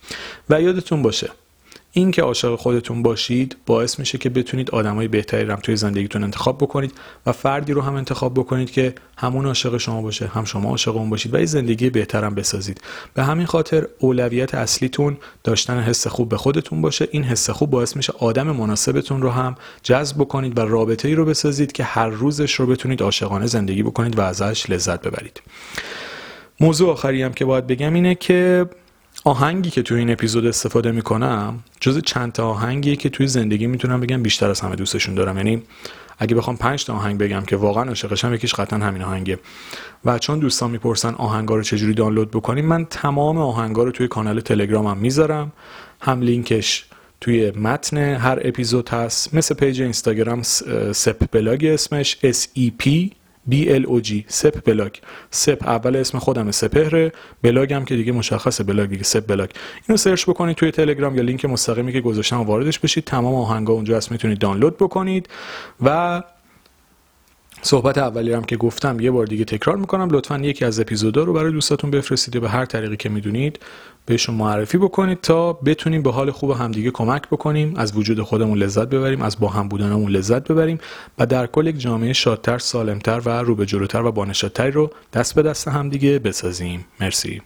و 0.50 0.62
یادتون 0.62 1.02
باشه 1.02 1.30
این 1.96 2.12
که 2.12 2.22
عاشق 2.22 2.56
خودتون 2.56 3.04
باشید 3.04 3.58
باعث 3.66 4.00
میشه 4.00 4.18
که 4.18 4.30
بتونید 4.30 4.72
آدمای 4.72 5.08
بهتری 5.08 5.46
رو 5.46 5.56
توی 5.56 5.76
زندگیتون 5.76 6.24
انتخاب 6.24 6.58
بکنید 6.58 6.94
و 7.26 7.32
فردی 7.32 7.74
رو 7.74 7.82
هم 7.82 7.96
انتخاب 7.96 8.34
بکنید 8.34 8.72
که 8.72 8.96
همون 9.18 9.46
عاشق 9.46 9.78
شما 9.78 10.02
باشه 10.02 10.28
هم 10.28 10.46
شما 10.46 10.70
عاشق 10.70 10.96
اون 10.96 11.10
باشید 11.10 11.34
و 11.34 11.38
این 11.38 11.46
زندگی 11.46 11.90
بهترم 11.90 12.36
بسازید. 12.36 12.82
به 13.14 13.24
همین 13.24 13.46
خاطر 13.46 13.88
اولویت 14.00 14.56
اصلیتون 14.56 15.18
داشتن 15.44 15.80
حس 15.80 16.08
خوب 16.08 16.30
به 16.30 16.38
خودتون 16.38 16.82
باشه. 16.82 17.08
این 17.12 17.24
حس 17.24 17.50
خوب 17.50 17.70
باعث 17.70 17.96
میشه 17.96 18.14
آدم 18.20 18.52
مناسبتون 18.52 19.22
رو 19.22 19.30
هم 19.30 19.56
جذب 19.84 20.18
بکنید 20.18 20.58
و 20.58 20.62
رابطه 20.62 21.08
ای 21.08 21.16
رو 21.16 21.26
بسازید 21.26 21.72
که 21.72 21.84
هر 21.84 22.10
روزش 22.10 22.54
رو 22.54 22.66
بتونید 22.66 23.02
عاشقانه 23.02 23.46
زندگی 23.46 23.84
بکنید 23.84 24.18
و 24.20 24.22
ازش 24.22 24.70
لذت 24.70 25.02
ببرید. 25.02 25.42
موضوع 26.60 26.92
آخری 26.92 27.24
هم 27.24 27.34
که 27.34 27.46
باید 27.46 27.68
بگم 27.68 27.94
اینه 27.94 28.16
که 28.16 28.66
آهنگی 29.26 29.70
که 29.70 29.82
توی 29.82 30.00
این 30.00 30.12
اپیزود 30.12 30.46
استفاده 30.46 30.92
می‌کنم 30.92 31.60
جز 31.80 32.02
چند 32.02 32.32
تا 32.32 32.50
آهنگیه 32.50 32.96
که 32.96 33.10
توی 33.10 33.28
زندگی 33.28 33.68
می‌تونم 33.68 34.00
بگم 34.00 34.24
بیشتر 34.24 34.50
از 34.50 34.62
همه 34.62 34.76
دوستشون 34.76 35.16
دارم. 35.16 35.38
یعنی 35.38 35.64
اگه 36.20 36.36
بخوام 36.36 36.58
پنج 36.58 36.86
تا 36.86 36.94
آهنگ 36.94 37.18
بگم 37.18 37.42
که 37.42 37.56
واقعا 37.56 37.84
عاشقشم 37.84 38.34
یکیش 38.34 38.54
قطعا 38.54 38.80
همین 38.80 39.02
آهنگه 39.02 39.40
و 40.06 40.20
چون 40.20 40.40
دوستان 40.40 40.72
می‌پرسن 40.72 41.14
آهنگا 41.14 41.56
رو 41.56 41.64
چجوری 41.64 41.94
دانلود 41.94 42.32
بکنیم 42.32 42.66
من 42.66 42.86
تمام 42.86 43.38
آهنگا 43.38 43.84
رو 43.84 43.92
توی 43.92 44.08
کانال 44.08 44.42
تلگرامم 44.42 44.98
می‌ذارم. 44.98 45.52
هم 46.02 46.22
لینکش 46.22 46.86
توی 47.22 47.52
متن 47.52 47.98
هر 47.98 48.40
اپیزود 48.42 48.90
هست. 48.90 49.34
مثل 49.34 49.56
page 49.56 49.82
اینستاگرام 49.82 50.42
سپ 50.92 51.26
بلاگ 51.32 51.66
اسمش 51.66 52.18
S 52.24 52.60
E 52.60 52.72
P 52.84 52.90
BLOG 53.52 54.14
سپ 54.28 54.66
بلاگ 54.66 54.92
سپ 55.32 55.68
اول 55.68 55.96
اسم 55.96 56.20
خودم 56.20 56.52
سپهره. 56.52 57.12
بلاگم 57.42 57.86
که 57.86 57.96
دیگه 57.96 58.12
مشخص 58.12 58.62
بلاگ 58.62 58.90
دیگه 58.90 59.04
سپ 59.04 59.28
بلاگ. 59.28 59.50
اینو 59.88 59.98
سرچ 59.98 60.30
بکنید 60.30 60.56
توی 60.56 60.72
تلگرام 60.72 61.16
یا 61.16 61.22
لینک 61.22 61.46
مستقیمی 61.46 61.94
که 61.94 62.02
گذاشتم 62.02 62.42
واردش 62.42 62.80
بشید. 62.80 63.04
تمام 63.04 63.36
آهنگا 63.36 63.74
اونجا 63.74 63.98
هست 63.98 64.12
می‌تونید 64.12 64.40
دانلود 64.40 64.78
بکنید. 64.78 65.30
و 65.86 66.24
صحبت 67.62 67.98
اولی 67.98 68.34
هم 68.34 68.44
که 68.44 68.58
گفتم 68.58 69.00
یه 69.00 69.12
بار 69.12 69.26
دیگه 69.26 69.46
تکرار 69.46 69.78
می‌کنم. 69.78 70.08
لطفا 70.12 70.38
یکی 70.38 70.66
از 70.66 70.80
اپیزودا 70.80 71.24
رو 71.24 71.34
برای 71.34 71.52
دوستاتون 71.52 71.92
بفرستید 71.92 72.42
به 72.42 72.50
هر 72.50 72.66
طریقی 72.66 72.98
که 72.98 73.10
می‌دونید 73.10 73.60
بهشون 74.06 74.36
معرفی 74.36 74.78
بکنید 74.78 75.22
تا 75.22 75.54
بتونیم 75.54 76.02
به 76.02 76.12
حال 76.12 76.32
خوب 76.32 76.52
همدیگه 76.52 76.92
کمک 76.92 77.28
بکنیم 77.28 77.74
از 77.76 77.98
وجود 77.98 78.22
خودمون 78.22 78.58
لذت 78.58 78.90
ببریم 78.90 79.22
از 79.22 79.40
با 79.40 79.48
هم 79.48 79.68
بودنمون 79.68 80.12
لذت 80.12 80.52
ببریم 80.52 80.80
و 81.20 81.26
در 81.26 81.48
کل 81.48 81.68
یک 81.68 81.80
جامعه 81.80 82.14
شادتر 82.14 82.58
سالمتر 82.58 83.22
و 83.26 83.30
رو 83.30 83.56
به 83.56 83.66
جلوتر 83.66 84.02
و 84.06 84.12
بانشادتری 84.12 84.72
رو 84.72 84.92
دست 85.14 85.36
به 85.36 85.42
دست 85.42 85.68
همدیگه 85.68 86.20
بسازیم. 86.20 86.86
مرسی. 87.00 87.42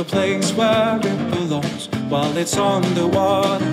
The 0.00 0.04
place 0.04 0.50
where 0.54 0.96
it 0.96 1.30
belongs 1.30 1.88
while 2.08 2.34
it's 2.38 2.56
underwater. 2.56 3.64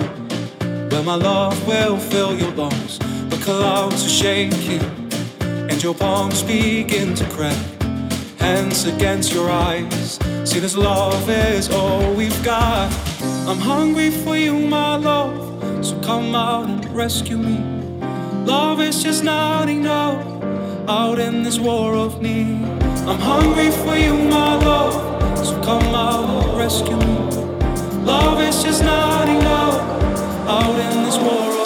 Where 0.90 1.02
my 1.02 1.14
love 1.14 1.56
will 1.66 1.96
fill 1.96 2.34
your 2.34 2.50
lungs. 2.50 2.98
The 3.30 3.40
clouds 3.42 4.04
are 4.04 4.16
shaking 4.24 4.82
and 5.40 5.82
your 5.82 5.94
palms 5.94 6.42
begin 6.42 7.14
to 7.14 7.24
crack. 7.30 7.56
Hands 8.38 8.84
against 8.84 9.32
your 9.32 9.48
eyes. 9.48 10.18
See, 10.44 10.60
this 10.60 10.76
love 10.76 11.30
is 11.30 11.70
all 11.70 12.12
we've 12.12 12.42
got. 12.44 12.92
I'm 13.48 13.58
hungry 13.58 14.10
for 14.10 14.36
you, 14.36 14.52
my 14.52 14.96
love. 14.96 15.38
So 15.82 15.98
come 16.02 16.34
out 16.34 16.68
and 16.68 16.84
rescue 16.94 17.38
me. 17.38 17.58
Love 18.44 18.82
is 18.82 19.02
just 19.02 19.24
not 19.24 19.70
enough 19.70 20.22
out 20.86 21.18
in 21.18 21.42
this 21.42 21.58
war 21.58 21.94
of 21.94 22.20
need. 22.20 22.77
I'm 23.08 23.18
hungry 23.20 23.70
for 23.70 23.96
you, 23.96 24.12
my 24.14 24.56
love. 24.56 25.46
So 25.46 25.58
come 25.62 25.94
out 25.94 26.58
rescue 26.58 26.96
me. 26.96 27.16
Love 28.04 28.38
is 28.42 28.62
just 28.62 28.82
not 28.82 29.26
enough 29.28 29.80
out 30.46 30.78
in 30.78 31.04
this 31.04 31.16
world. 31.16 31.57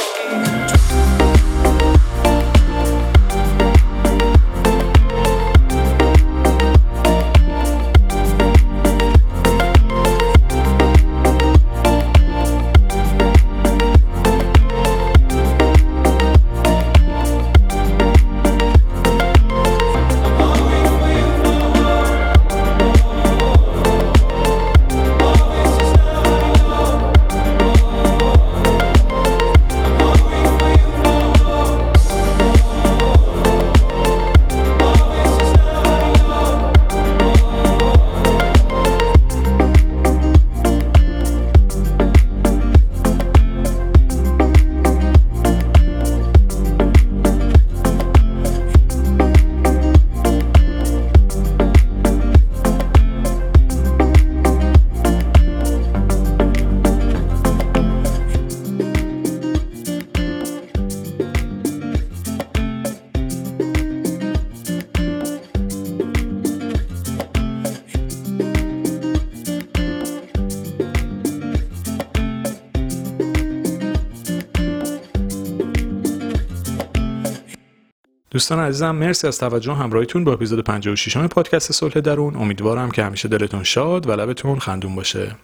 دوستان 78.43 78.61
عزیزم 78.61 78.91
مرسی 78.91 79.27
از 79.27 79.39
توجه 79.39 79.75
همراهیتون 79.75 80.25
با 80.25 80.33
اپیزود 80.33 80.65
56 80.65 81.17
پادکست 81.17 81.73
صلح 81.73 82.01
درون. 82.01 82.37
امیدوارم 82.37 82.91
که 82.91 83.05
همیشه 83.05 83.29
دلتون 83.29 83.63
شاد 83.63 84.09
و 84.09 84.13
لبتون 84.13 84.59
خندون 84.59 84.95
باشه. 84.95 85.37